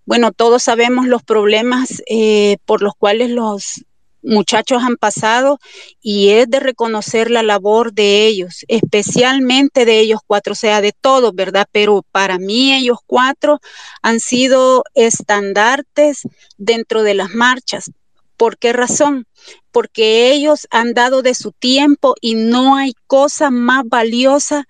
[0.06, 3.84] Bueno, todos sabemos los problemas eh, por los cuales los
[4.24, 5.60] muchachos han pasado
[6.02, 10.94] y es de reconocer la labor de ellos, especialmente de ellos cuatro, o sea, de
[10.94, 11.68] todos, ¿verdad?
[11.72, 13.60] Pero para mí ellos cuatro
[14.02, 16.22] han sido estandartes
[16.58, 17.92] dentro de las marchas.
[18.38, 19.28] ¿Por qué razón?
[19.72, 24.68] Porque ellos han dado de su tiempo y no hay cosa más valiosa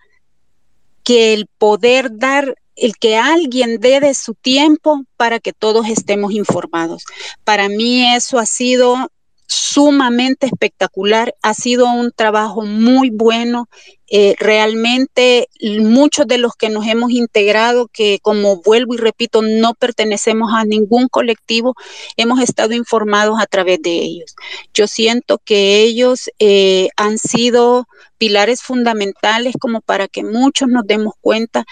[1.03, 6.33] que el poder dar el que alguien dé de su tiempo para que todos estemos
[6.33, 7.03] informados.
[7.43, 9.11] Para mí eso ha sido
[9.47, 13.69] sumamente espectacular, ha sido un trabajo muy bueno.
[14.07, 19.73] Eh, realmente muchos de los que nos hemos integrado, que como vuelvo y repito, no
[19.73, 21.73] pertenecemos a ningún colectivo,
[22.15, 24.35] hemos estado informados a través de ellos.
[24.73, 27.87] Yo siento que ellos eh, han sido
[28.17, 31.65] pilares fundamentales como para que muchos nos demos cuenta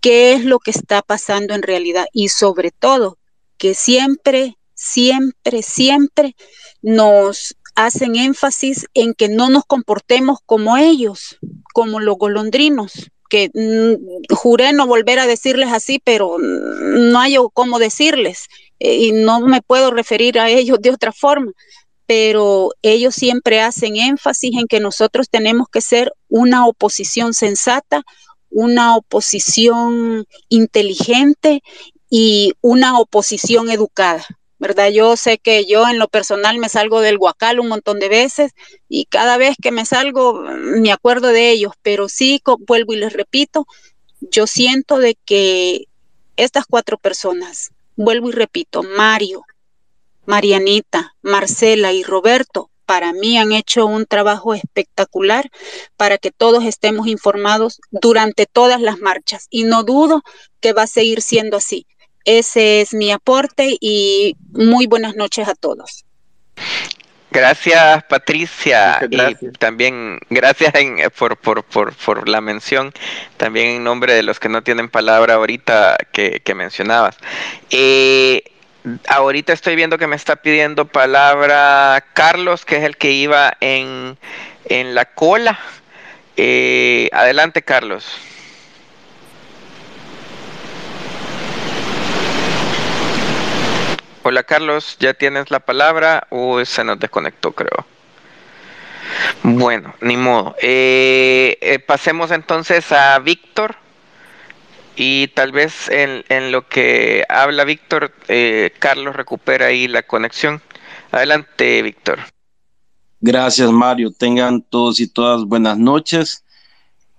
[0.00, 3.18] qué es lo que está pasando en realidad y sobre todo
[3.58, 6.36] que siempre, siempre, siempre
[6.82, 11.38] nos hacen énfasis en que no nos comportemos como ellos,
[11.74, 17.78] como los golondrinos, que mm, juré no volver a decirles así, pero no hay cómo
[17.78, 18.46] decirles
[18.78, 21.52] eh, y no me puedo referir a ellos de otra forma,
[22.06, 28.04] pero ellos siempre hacen énfasis en que nosotros tenemos que ser una oposición sensata,
[28.48, 31.62] una oposición inteligente
[32.08, 34.24] y una oposición educada.
[34.58, 34.88] ¿Verdad?
[34.90, 38.52] Yo sé que yo en lo personal me salgo del guacal un montón de veces
[38.88, 42.96] y cada vez que me salgo mm, me acuerdo de ellos, pero sí, vuelvo y
[42.96, 43.66] les repito,
[44.20, 45.86] yo siento de que
[46.36, 49.44] estas cuatro personas, vuelvo y repito, Mario,
[50.26, 55.50] Marianita, Marcela y Roberto, para mí han hecho un trabajo espectacular
[55.96, 60.22] para que todos estemos informados durante todas las marchas y no dudo
[60.60, 61.86] que va a seguir siendo así
[62.26, 66.04] ese es mi aporte y muy buenas noches a todos.
[67.30, 70.72] Gracias Patricia y también gracias
[71.18, 72.94] por, por, la mención,
[73.36, 77.18] también en nombre de los que no tienen palabra ahorita que, mencionabas.
[77.70, 78.42] Eh,
[79.08, 84.16] ahorita estoy viendo que me está pidiendo palabra Carlos, que es el que iba en,
[84.70, 85.58] la cola.
[86.38, 88.06] Eh, adelante Carlos.
[94.28, 97.86] Hola Carlos, ¿ya tienes la palabra o se nos desconectó creo?
[99.44, 100.56] Bueno, ni modo.
[100.60, 103.76] Eh, eh, pasemos entonces a Víctor
[104.96, 110.60] y tal vez en, lo que habla Víctor, eh, Carlos recupera ahí la conexión.
[111.12, 112.18] Adelante, Víctor.
[113.20, 114.10] Gracias, Mario.
[114.10, 116.44] Tengan todos y todas buenas noches.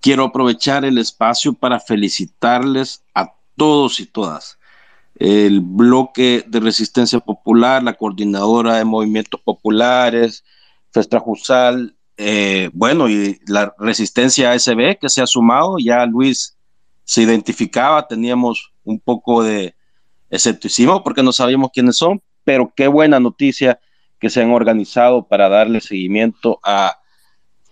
[0.02, 4.57] Quiero aprovechar el espacio para felicitarles a todos y todas
[5.20, 10.44] el bloque de resistencia popular, la coordinadora de movimientos populares,
[10.92, 16.58] Festra Jusal, eh, bueno, y la resistencia ASB que se ha sumado, ya Luis
[17.04, 19.76] se identificaba, teníamos un poco de
[20.30, 23.80] escepticismo porque no sabíamos quiénes son, pero qué buena noticia
[24.20, 27.00] que se han organizado para darle seguimiento a,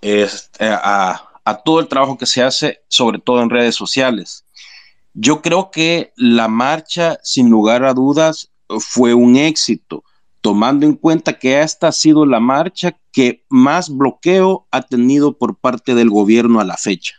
[0.01, 4.44] este, a, a todo el trabajo que se hace, sobre todo en redes sociales.
[5.17, 10.03] Yo creo que la marcha, sin lugar a dudas, fue un éxito,
[10.41, 15.57] tomando en cuenta que esta ha sido la marcha que más bloqueo ha tenido por
[15.57, 17.13] parte del gobierno a la fecha.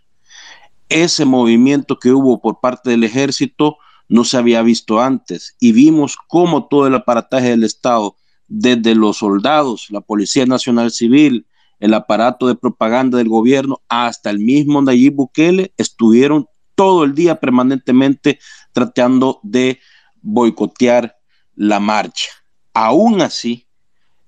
[0.91, 3.79] Ese movimiento que hubo por parte del ejército
[4.11, 8.15] no se había visto antes y vimos cómo todo el aparataje del Estado,
[8.47, 11.47] desde los soldados, la Policía Nacional Civil,
[11.81, 16.47] el aparato de propaganda del gobierno, hasta el mismo Nayib Bukele, estuvieron
[16.77, 18.39] todo el día permanentemente
[18.73, 19.81] tratando de
[20.23, 21.17] boicotear
[21.57, 22.31] la marcha.
[22.73, 23.67] Aún así,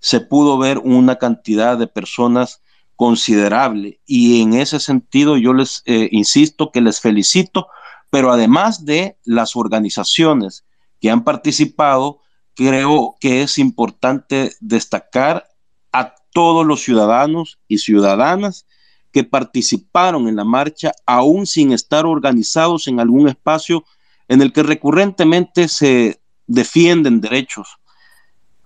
[0.01, 2.63] se pudo ver una cantidad de personas
[2.97, 7.69] considerable y en ese sentido yo les eh, insisto que les felicito,
[8.11, 10.65] pero además de las organizaciones
[11.01, 12.21] que han participado,
[12.55, 15.49] creo que es importante destacar
[15.93, 18.67] a todos los ciudadanos y ciudadanas
[19.13, 23.85] que participaron en la marcha, aún sin estar organizados en algún espacio
[24.29, 27.79] en el que recurrentemente se defienden derechos.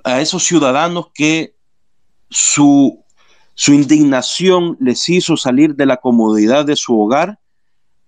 [0.05, 1.55] A esos ciudadanos que
[2.29, 3.05] su,
[3.55, 7.39] su indignación les hizo salir de la comodidad de su hogar,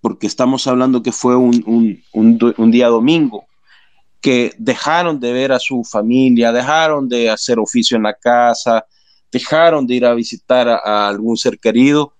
[0.01, 3.45] porque estamos hablando que fue un, un día domingo,
[4.21, 8.85] que dejaron de ver a su familia, dejaron de hacer oficio en la casa,
[9.31, 12.13] dejaron de ir a visitar a, algún ser querido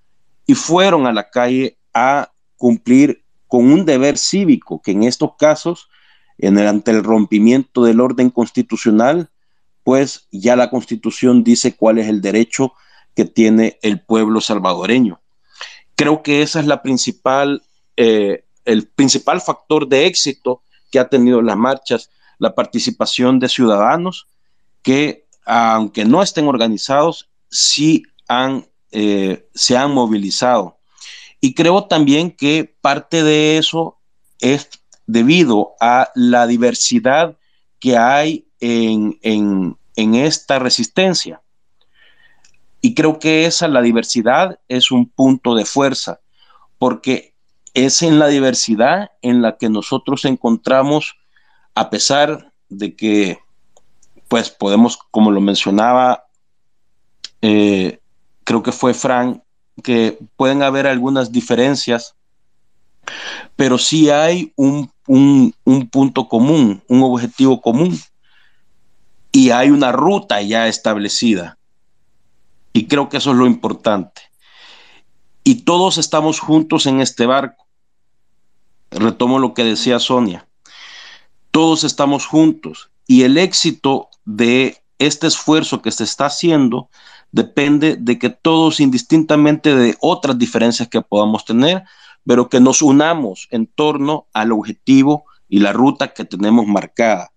[0.46, 5.90] y fueron a la calle a cumplir con un deber cívico que en estos casos,
[6.38, 9.30] en el, ante el rompimiento del orden constitucional,
[9.84, 12.74] pues ya la constitución dice cuál es el derecho
[13.16, 15.22] que tiene el pueblo salvadoreño.
[15.96, 17.64] Creo que esa es la principal,
[17.96, 24.28] eh, el principal factor de éxito que ha tenido las marchas, la participación de ciudadanos
[24.82, 28.66] que, aunque no estén organizados, sí han
[28.98, 30.78] eh, se han movilizado.
[31.42, 33.98] Y creo también que parte de eso
[34.40, 34.70] es
[35.06, 37.38] debido a la diversidad
[37.80, 41.42] que hay en, en esta resistencia.
[42.80, 46.22] Y creo que esa, la diversidad, es un punto de fuerza,
[46.78, 47.34] porque
[47.74, 51.18] es en la diversidad en la que nosotros encontramos,
[51.74, 53.40] a pesar de que,
[54.30, 56.28] pues podemos, como lo mencionaba
[57.42, 58.00] eh,
[58.46, 59.42] creo que fue Frank,
[59.84, 62.16] que pueden haber algunas diferencias,
[63.58, 64.90] pero sí hay un,
[65.92, 68.00] punto común, un objetivo común,
[69.32, 71.58] y hay una ruta ya establecida.
[72.72, 74.22] Y creo que eso es lo importante.
[75.44, 77.66] Y todos estamos juntos en este barco.
[78.92, 80.48] Retomo lo que decía Sonia.
[81.52, 86.90] Todos estamos juntos y el éxito de este esfuerzo que se está haciendo
[87.36, 91.84] depende de que todos, indistintamente de otras diferencias que podamos tener,
[92.26, 97.34] pero que nos unamos en torno al objetivo y la ruta que tenemos marcada.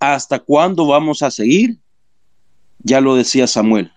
[0.00, 1.78] ¿Hasta cuándo vamos a seguir?
[2.80, 3.92] Ya lo decía Samuel,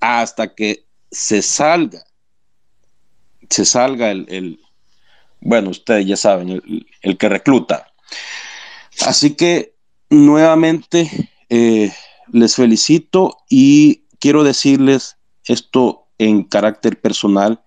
[0.00, 2.02] hasta que se salga,
[3.48, 4.58] se salga el,
[5.40, 6.60] bueno, ustedes ya saben,
[7.02, 7.92] el, que recluta.
[9.06, 9.76] Así que
[10.10, 11.92] nuevamente eh,
[12.32, 17.62] les felicito y quiero decirles esto en carácter personal.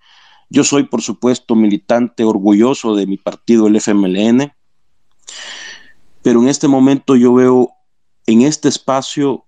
[0.49, 4.51] Yo soy, por supuesto, militante orgulloso de mi partido, el FMLN,
[6.21, 7.69] pero en este momento yo veo
[8.25, 9.45] en este espacio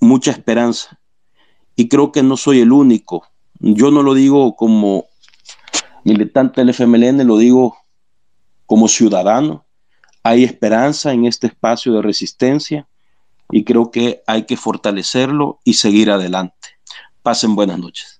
[0.00, 0.98] mucha esperanza
[1.76, 3.28] y creo que no soy el único.
[3.60, 5.04] Yo no lo digo como
[6.02, 7.76] militante del FMLN, lo digo
[8.66, 9.64] como ciudadano.
[10.24, 12.88] Hay esperanza en este espacio de resistencia
[13.50, 16.78] y creo que hay que fortalecerlo y seguir adelante.
[17.22, 18.18] Pasen buenas noches.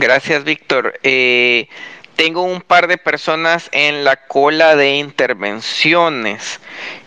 [0.00, 0.98] Gracias, Víctor.
[1.02, 1.68] Eh,
[2.16, 6.60] tengo un par de personas en la cola de intervenciones.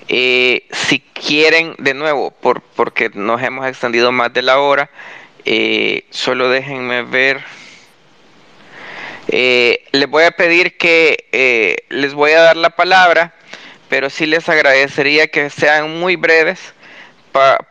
[0.08, 4.90] Eh, si quieren, de nuevo, por, porque nos hemos extendido más de la hora,
[5.46, 7.44] eh, solo déjenme ver.
[9.30, 13.34] Eh, les voy a pedir que eh, les voy a dar la palabra,
[13.90, 16.74] pero sí les agradecería que sean muy breves,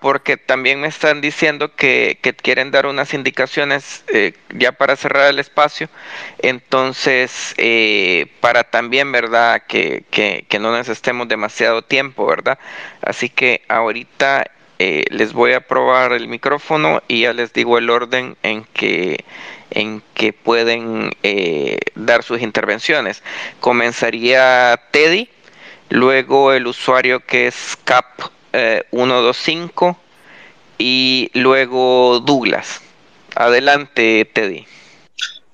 [0.01, 5.41] porque también me están diciendo que, quieren dar unas indicaciones eh, ya para cerrar el
[5.41, 5.89] espacio.
[6.39, 7.55] Entonces,
[8.41, 9.62] para también, ¿verdad?
[9.66, 12.61] Que, no necesitemos demasiado tiempo, ¿verdad?
[13.03, 14.47] Así que ahorita
[14.78, 19.24] eh, les voy a probar el micrófono y ya les digo el orden en que
[19.70, 23.23] en que pueden eh, dar sus intervenciones.
[23.61, 25.28] Comenzaría Teddy,
[25.90, 29.97] luego el usuario que es Cap125
[30.78, 32.81] y luego Douglas.
[33.35, 34.65] Adelante, Teddy.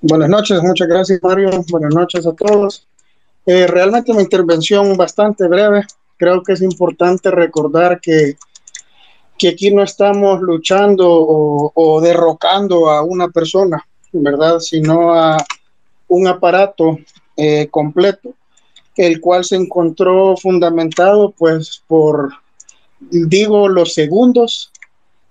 [0.01, 2.87] Buenas noches, muchas gracias Mario, buenas noches a todos.
[3.47, 5.85] Eh, realmente una intervención bastante breve.
[6.17, 8.37] Creo que es importante recordar que,
[9.39, 14.61] que aquí no estamos luchando o, derrocando a una persona, ¿verdad?
[14.61, 15.37] Sino a
[16.09, 16.99] un aparato
[17.37, 18.35] eh, completo,
[18.97, 22.33] el cual se encontró fundamentado pues por,
[23.01, 24.71] digo, los segundos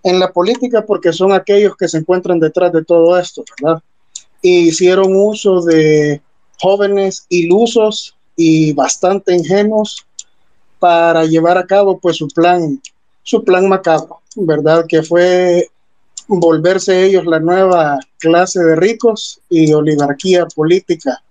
[0.03, 3.82] en la política porque son aquellos que se encuentran detrás de todo esto, ¿verdad?
[4.41, 6.22] Y hicieron uso de
[6.60, 10.06] jóvenes ilusos y bastante ingenuos
[10.80, 12.82] para llevar a cabo pues su plan,
[13.23, 14.85] su plan macabro, ¿verdad?
[14.88, 15.69] Que fue
[16.27, 21.22] volverse ellos la nueva clase de ricos y oligarquía política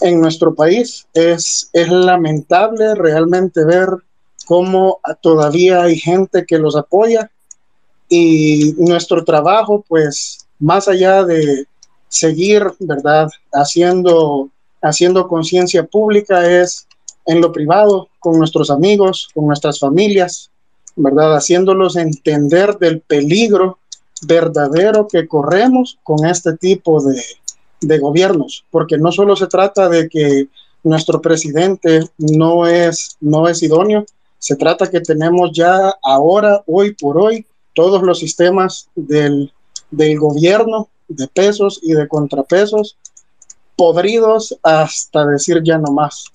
[0.00, 1.06] en nuestro país.
[1.14, 3.88] Es, es lamentable realmente ver
[4.46, 7.30] cómo todavía hay gente que los apoya
[8.08, 11.66] y nuestro trabajo, pues, más allá de
[12.08, 14.50] seguir, ¿verdad?, haciendo,
[14.82, 16.86] haciendo conciencia pública es
[17.26, 20.49] en lo privado, con nuestros amigos, con nuestras familias,
[21.02, 23.78] ¿verdad?, haciéndolos entender del peligro
[24.22, 27.22] verdadero que corremos con este tipo de,
[27.80, 30.48] de gobiernos, porque no solo se trata de que
[30.82, 34.04] nuestro presidente no es, no es idóneo,
[34.38, 39.52] se trata que tenemos ya ahora, hoy por hoy, todos los sistemas del,
[39.90, 42.96] del gobierno de pesos y de contrapesos
[43.76, 46.26] podridos hasta decir ya no más,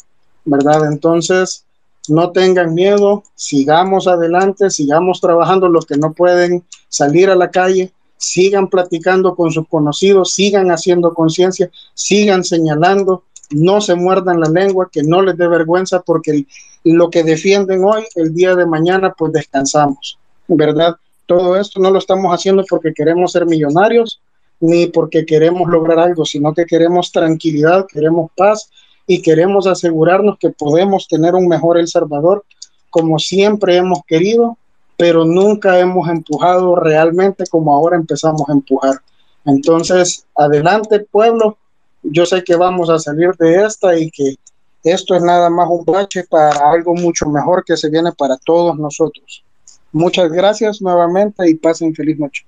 [0.46, 0.92] ¿verdad?
[0.92, 1.65] Entonces,
[2.10, 7.91] no tengan miedo, sigamos adelante, sigamos trabajando los que no pueden salir a la calle,
[8.18, 14.90] sigan platicando con sus conocidos, sigan haciendo conciencia, sigan señalando, no se muerdan la lengua,
[14.91, 16.45] que no les dé vergüenza porque
[16.84, 20.18] lo que defienden hoy, el día de mañana, pues descansamos,
[20.48, 20.95] ¿verdad?
[21.26, 24.22] Todo esto no lo estamos haciendo porque queremos ser millonarios
[24.60, 28.69] ni porque queremos lograr algo, sino que queremos tranquilidad, queremos paz
[29.07, 32.44] y queremos asegurarnos que podemos tener un mejor El Salvador
[32.90, 34.57] como siempre hemos querido,
[34.98, 39.02] pero nunca hemos empujado realmente como ahora empezamos a empujar.
[39.45, 41.57] Entonces, adelante pueblo,
[42.03, 44.36] yo sé que vamos a salir de esta y que
[44.84, 48.77] esto es nada más un bache para algo mucho mejor que se viene para todos
[48.77, 49.44] nosotros.
[49.91, 52.45] Muchas gracias nuevamente y pasen feliz noche.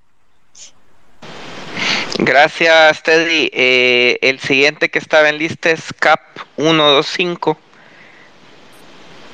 [2.19, 3.49] Gracias, Teddy.
[3.53, 6.19] Eh, el siguiente que estaba en lista es CAP
[6.55, 7.57] 125.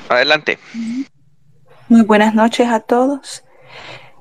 [0.08, 0.58] Adelante.
[1.88, 3.44] Muy buenas noches a todos.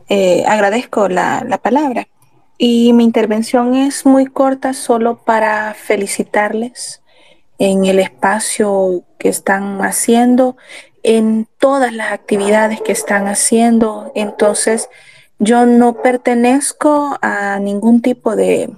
[0.09, 2.07] Eh, agradezco la, la palabra.
[2.57, 7.01] Y mi intervención es muy corta, solo para felicitarles
[7.59, 10.57] en el espacio que están haciendo
[11.03, 14.11] en todas las actividades que están haciendo.
[14.15, 14.89] Entonces,
[15.39, 18.69] yo no pertenezco a ningún tipo de,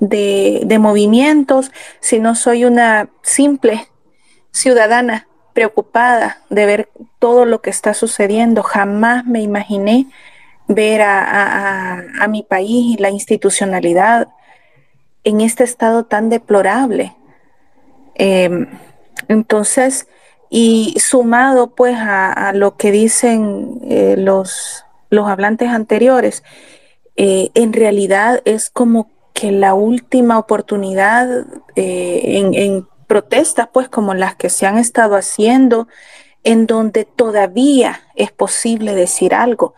[0.00, 3.88] de, movimientos, sino soy una simple
[4.50, 8.62] ciudadana preocupada de ver todo lo que está sucediendo.
[8.62, 10.06] Jamás me imaginé
[10.68, 14.28] ver a, a, mi país y la institucionalidad
[15.24, 17.16] en este estado tan deplorable.
[18.14, 18.68] Em,
[19.28, 20.08] entonces,
[20.50, 26.42] y sumado pues a, lo que dicen eh, los, los hablantes anteriores,
[27.16, 34.12] eh, en realidad es como que la última oportunidad eh, en, en, protestas pues como
[34.12, 35.88] las que se han estado haciendo,
[36.44, 39.74] en donde todavía es posible decir algo,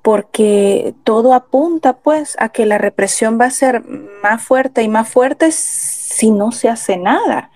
[0.00, 3.82] porque todo apunta pues a que la represión va a ser
[4.22, 7.50] más fuerte y más fuerte si no se hace nada.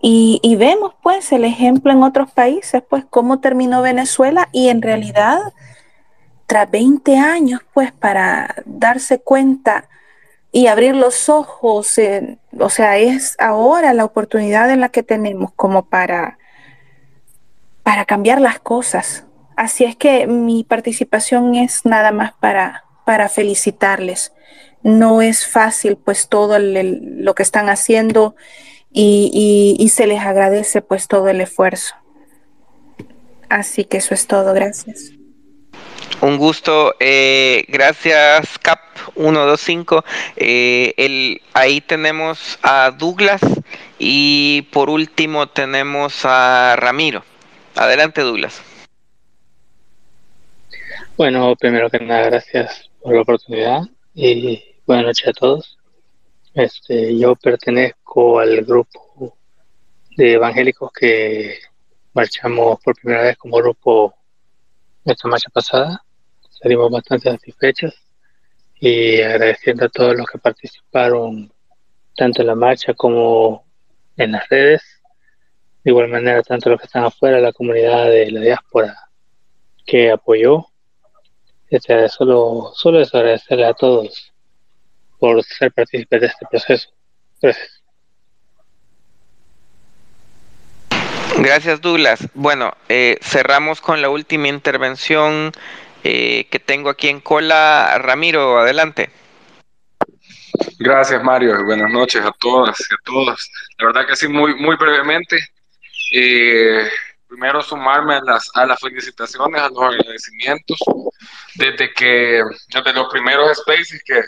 [0.00, 5.40] Y, vemos pues el ejemplo en otros países, pues cómo terminó Venezuela y en realidad
[6.48, 9.86] tras 20 años pues para darse cuenta
[10.50, 12.00] y abrir los ojos,
[12.58, 16.38] o sea, es ahora la oportunidad en la que tenemos como para,
[17.82, 19.24] para cambiar las cosas.
[19.56, 24.32] Así es que mi participación es nada más para, para felicitarles.
[24.82, 28.36] No es fácil pues todo lo que están haciendo
[28.90, 31.94] y, se les agradece pues todo el esfuerzo.
[33.50, 35.17] Así que eso es todo, gracias.
[36.20, 38.80] Un gusto, eh, gracias Cap
[39.14, 40.04] 125.
[40.36, 43.40] Eh, el, ahí tenemos a Douglas
[43.98, 47.22] y por último tenemos a Ramiro.
[47.76, 48.60] Adelante Douglas.
[51.16, 53.82] Bueno, primero que nada, gracias por la oportunidad
[54.14, 55.78] y buenas noches a todos.
[56.54, 59.36] Este, yo pertenezco al grupo
[60.16, 61.58] de evangélicos que
[62.12, 64.17] marchamos por primera vez como grupo
[65.12, 66.04] esta marcha pasada.
[66.50, 67.94] Salimos bastante satisfechos
[68.80, 71.52] y agradeciendo a todos los que participaron
[72.16, 73.64] tanto en la marcha como
[74.16, 74.82] en las redes.
[75.84, 79.08] De igual manera, tanto los que están afuera, la comunidad de la diáspora
[79.86, 80.66] que apoyó.
[81.70, 84.32] Este, solo, solo es agradecerle a todos
[85.18, 86.90] por ser partícipes de este proceso.
[87.40, 87.82] Gracias.
[91.38, 92.28] Gracias, Douglas.
[92.34, 95.52] Bueno, eh, cerramos con la última intervención
[96.02, 97.96] eh, que tengo aquí en cola.
[97.98, 99.10] Ramiro, adelante.
[100.80, 101.64] Gracias, Mario.
[101.64, 103.50] Buenas noches a todas y a todos.
[103.78, 105.38] La verdad que sí, muy, muy brevemente.
[106.12, 106.90] Eh,
[107.28, 110.78] primero sumarme a las, a las felicitaciones, a los agradecimientos,
[111.54, 112.42] desde que,
[112.74, 114.22] desde los primeros spaces que,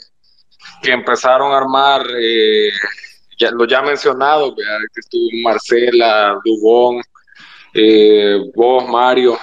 [0.80, 2.70] que empezaron a armar, eh,
[3.40, 4.62] ya, lo ya mencionado, que
[4.94, 7.02] estuvo Marcela, Dubón,
[7.74, 9.38] eh, vos, Mario,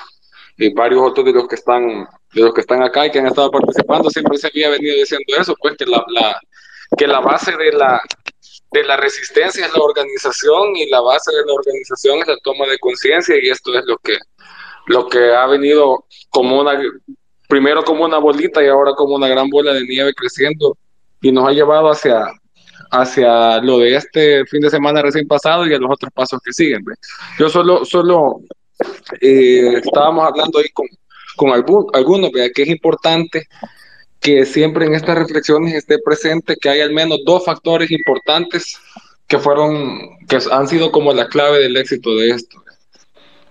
[0.57, 3.27] y varios otros de los que están de los que están acá y que han
[3.27, 6.39] estado participando, siempre se había venido diciendo eso, pues que la, la
[6.95, 7.99] que la base de la,
[8.71, 12.67] de la resistencia es la organización y la base de la organización es la toma
[12.67, 14.17] de conciencia y esto es lo que,
[14.87, 16.79] lo que ha venido como una,
[17.47, 20.77] primero como una bolita y ahora como una gran bola de nieve creciendo
[21.21, 22.27] y nos ha llevado hacia,
[22.91, 26.53] hacia lo de este fin de semana recién pasado y a los otros pasos que
[26.53, 26.83] siguen.
[27.39, 28.41] Yo solo, solo
[29.21, 30.87] eh, estábamos hablando ahí con,
[31.35, 33.47] con algunos, que es importante
[34.19, 38.77] que siempre en estas reflexiones esté presente que hay al menos dos factores importantes
[39.27, 42.57] que fueron, que han sido como la clave del éxito de esto.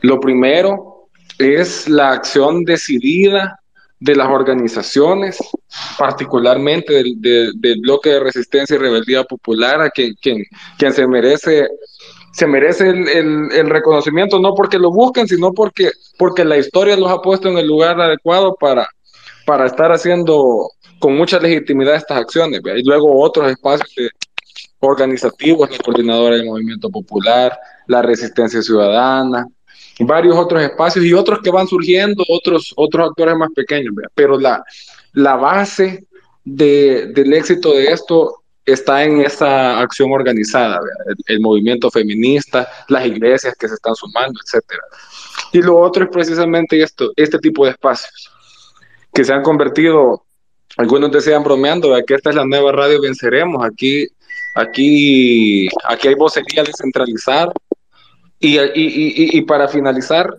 [0.00, 1.08] Lo primero
[1.38, 3.60] es la acción decidida
[3.98, 5.38] de las organizaciones,
[5.98, 10.44] particularmente del, del, bloque de resistencia y rebeldía popular, a quien, quien,
[10.78, 11.68] quien se merece
[12.32, 13.08] se merece el,
[13.50, 17.56] el, reconocimiento, no porque lo busquen, sino porque, porque la historia los ha puesto en
[17.56, 18.86] el lugar adecuado para,
[19.46, 20.68] para estar haciendo
[20.98, 22.60] con mucha legitimidad estas acciones.
[22.76, 23.88] Y luego otros espacios
[24.80, 29.46] organizativos, la coordinadora del movimiento popular, la resistencia ciudadana,
[30.00, 33.94] varios otros espacios y otros que van surgiendo, otros, otros actores más pequeños.
[34.14, 34.62] Pero la,
[35.12, 36.06] la base
[36.44, 40.80] de, del éxito de esto está en esa acción organizada,
[41.26, 44.82] el, movimiento feminista, las iglesias que se están sumando, etcétera.
[45.52, 48.32] Y lo otro es precisamente esto, este tipo de espacios
[49.14, 50.24] que se han convertido,
[50.76, 54.06] algunos decían bromeando, que esta es la nueva radio Venceremos, aquí,
[54.54, 57.52] aquí, aquí hay vocería descentralizada.
[58.38, 60.36] Y, y, y, y para finalizar,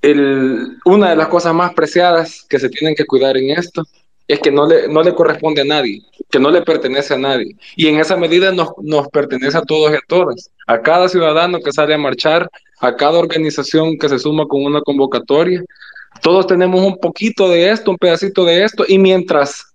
[0.00, 3.84] el, una de las cosas más preciadas que se tienen que cuidar en esto
[4.28, 7.56] es que no le, no le corresponde a nadie, que no le pertenece a nadie.
[7.76, 11.60] Y en esa medida nos, nos pertenece a todos y a todas, a cada ciudadano
[11.60, 12.48] que sale a marchar,
[12.80, 15.62] a cada organización que se suma con una convocatoria,
[16.20, 19.74] todos tenemos un poquito de esto, un pedacito de esto, y mientras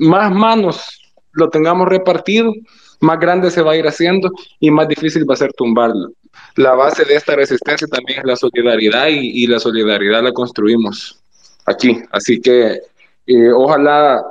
[0.00, 1.00] más manos
[1.32, 2.52] lo tengamos repartido,
[3.00, 4.30] más grande se va a ir haciendo
[4.60, 6.10] y más difícil va a ser tumbarlo.
[6.56, 11.20] La base de esta resistencia también es la solidaridad y, la solidaridad la construimos
[11.66, 12.00] aquí.
[12.10, 12.80] Así que
[13.26, 14.22] eh, ojalá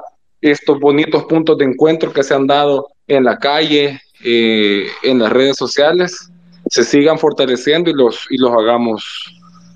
[0.41, 5.31] estos bonitos puntos de encuentro que se han dado en la calle, eh, en las
[5.31, 6.29] redes sociales,
[6.69, 9.03] se sigan fortaleciendo y los, y los hagamos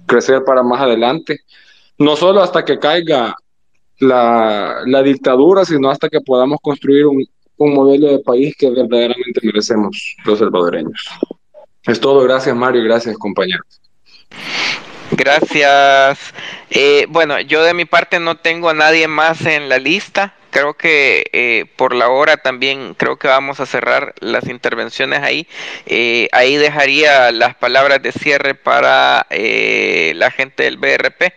[0.05, 1.39] crecer para más adelante
[2.01, 3.35] no solo hasta que caiga
[3.99, 7.23] la, la dictadura, sino hasta que podamos construir un,
[7.63, 11.09] un, modelo de país que verdaderamente merecemos los salvadoreños.
[11.85, 13.65] Es todo, gracias Mario gracias compañeros.
[15.11, 16.33] Gracias.
[16.69, 20.35] Eh, bueno, yo de mi parte no tengo a nadie más en la lista.
[20.51, 25.47] Creo que eh, por la hora también creo que vamos a cerrar las intervenciones ahí.
[25.85, 31.33] Eh, ahí dejaría las palabras de cierre para eh, la gente del BRP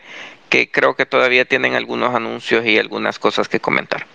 [0.48, 4.06] que creo que todavía tienen algunos anuncios y algunas cosas que comentar.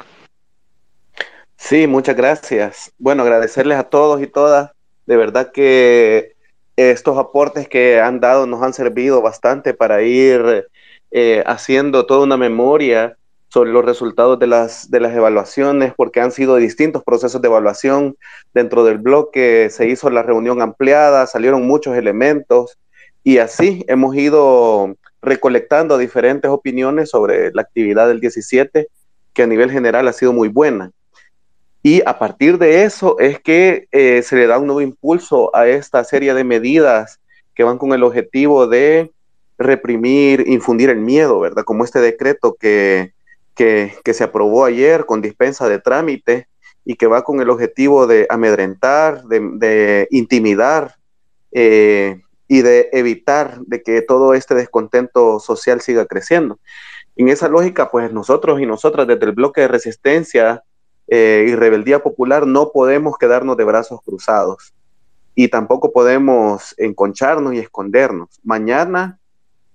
[1.59, 2.91] Sí, muchas gracias.
[2.97, 4.71] Bueno, agradecerles a todos y todas.
[5.05, 6.35] De verdad que
[6.77, 10.67] estos aportes que han dado nos han servido bastante para ir
[11.11, 13.17] eh, haciendo toda una memoria
[13.49, 18.15] sobre los resultados de las, de las evaluaciones, porque han sido distintos procesos de evaluación.
[18.53, 22.79] Dentro del bloque se hizo la reunión ampliada, salieron muchos elementos
[23.23, 28.87] y así hemos ido recolectando diferentes opiniones sobre la actividad del 17,
[29.33, 30.91] que a nivel general ha sido muy buena.
[31.81, 35.67] Y a partir de eso es que eh, se le da un nuevo impulso a
[35.67, 37.19] esta serie de medidas
[37.55, 39.11] que van con el objetivo de
[39.57, 41.63] reprimir, infundir el miedo, ¿verdad?
[41.63, 43.13] Como este decreto que,
[43.55, 46.47] que, se aprobó ayer con dispensa de trámite
[46.85, 50.95] y que va con el objetivo de amedrentar, de, de intimidar
[51.51, 56.59] eh, y de evitar de que todo este descontento social siga creciendo.
[57.15, 60.63] En esa lógica, pues nosotros y nosotras desde el bloque de resistencia
[61.09, 64.73] eh, y rebeldía popular no podemos quedarnos de brazos cruzados
[65.35, 68.29] y tampoco podemos enconcharnos y escondernos.
[68.43, 69.19] Mañana,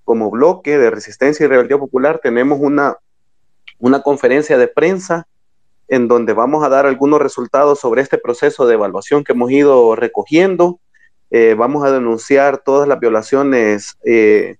[0.04, 2.98] como bloque de resistencia y rebeldía popular, tenemos una,
[3.78, 5.26] una conferencia de prensa
[5.88, 9.94] en donde vamos a dar algunos resultados sobre este proceso de evaluación que hemos ido
[9.96, 10.80] recogiendo
[11.36, 14.54] eh, vamos a denunciar todas las violaciones eh,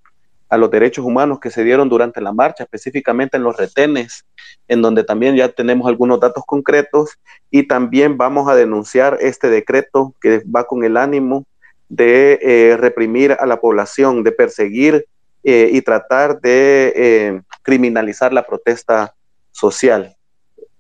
[0.49, 4.25] a los derechos humanos que se dieron durante la marcha, específicamente en los retenes,
[4.69, 7.19] en donde también ya tenemos algunos datos concretos
[7.51, 11.45] y también vamos a denunciar este decreto que va con el ánimo
[11.89, 15.07] de eh, reprimir a la población, de perseguir
[15.47, 19.15] y tratar de criminalizar la protesta
[19.53, 20.17] social.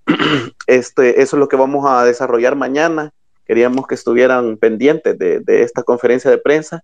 [0.66, 3.12] Este, eso es lo que vamos a desarrollar mañana
[3.46, 6.82] Queríamos que estuvieran pendientes de, esta conferencia de prensa.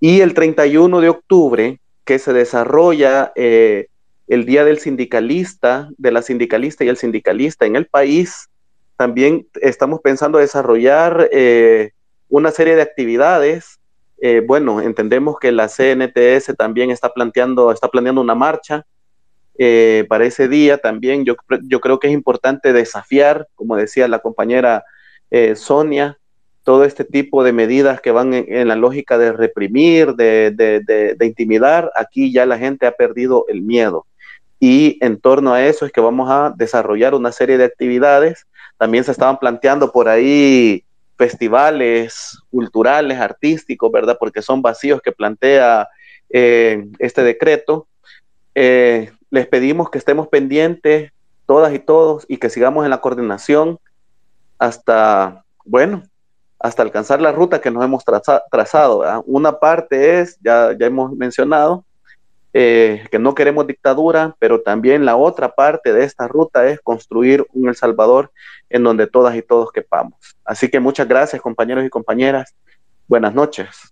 [0.00, 3.88] Y el 31 de octubre, que se desarrolla eh,
[4.28, 8.48] el Día del Sindicalista, de la sindicalista y el sindicalista en el país,
[8.96, 11.90] también estamos pensando desarrollar eh,
[12.28, 13.80] una serie de actividades.
[14.20, 18.86] Eh, bueno, entendemos que la CNTS también está planteando, está planeando una marcha
[20.08, 21.24] para ese día también.
[21.24, 24.82] Yo, yo creo que es importante desafiar, como decía la compañera
[25.34, 26.18] eh, Sonia,
[26.64, 32.32] todo este tipo de medidas que van en, la lógica de reprimir, de, intimidar, aquí
[32.32, 34.06] ya la gente ha perdido el miedo.
[34.60, 38.46] Y en torno a eso es que vamos a desarrollar una serie de actividades.
[38.78, 40.84] También se estaban planteando por ahí
[41.18, 44.16] festivales culturales, artísticos, ¿verdad?
[44.18, 45.88] Porque son vacíos que plantea
[46.30, 47.88] eh, este decreto.
[48.54, 51.10] Eh, les pedimos que estemos pendientes,
[51.46, 53.80] todas y todos, y que sigamos en la coordinación
[54.58, 56.04] hasta, bueno,
[56.62, 59.22] hasta alcanzar la ruta que nos hemos trazado.
[59.26, 61.84] Una parte es, ya, ya hemos mencionado,
[62.54, 67.44] eh, que no queremos dictadura, pero también la otra parte de esta ruta es construir
[67.52, 68.30] un El Salvador
[68.70, 70.14] en donde todas y todos quepamos.
[70.44, 72.54] Así que muchas gracias compañeros y compañeras.
[73.08, 73.91] Buenas noches.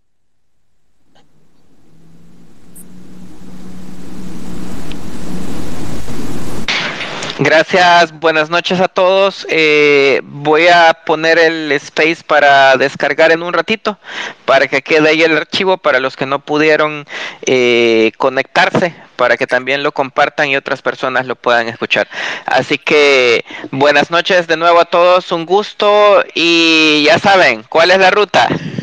[7.42, 9.46] Gracias, buenas noches a todos.
[9.48, 13.98] Eh, voy a poner el space para descargar en un ratito,
[14.44, 17.06] para que quede ahí el archivo para los que no pudieron
[17.46, 22.08] eh, conectarse, para que también lo compartan y otras personas lo puedan escuchar.
[22.44, 28.00] Así que buenas noches de nuevo a todos, un gusto y ya saben, ¿cuál es
[28.00, 28.48] la ruta?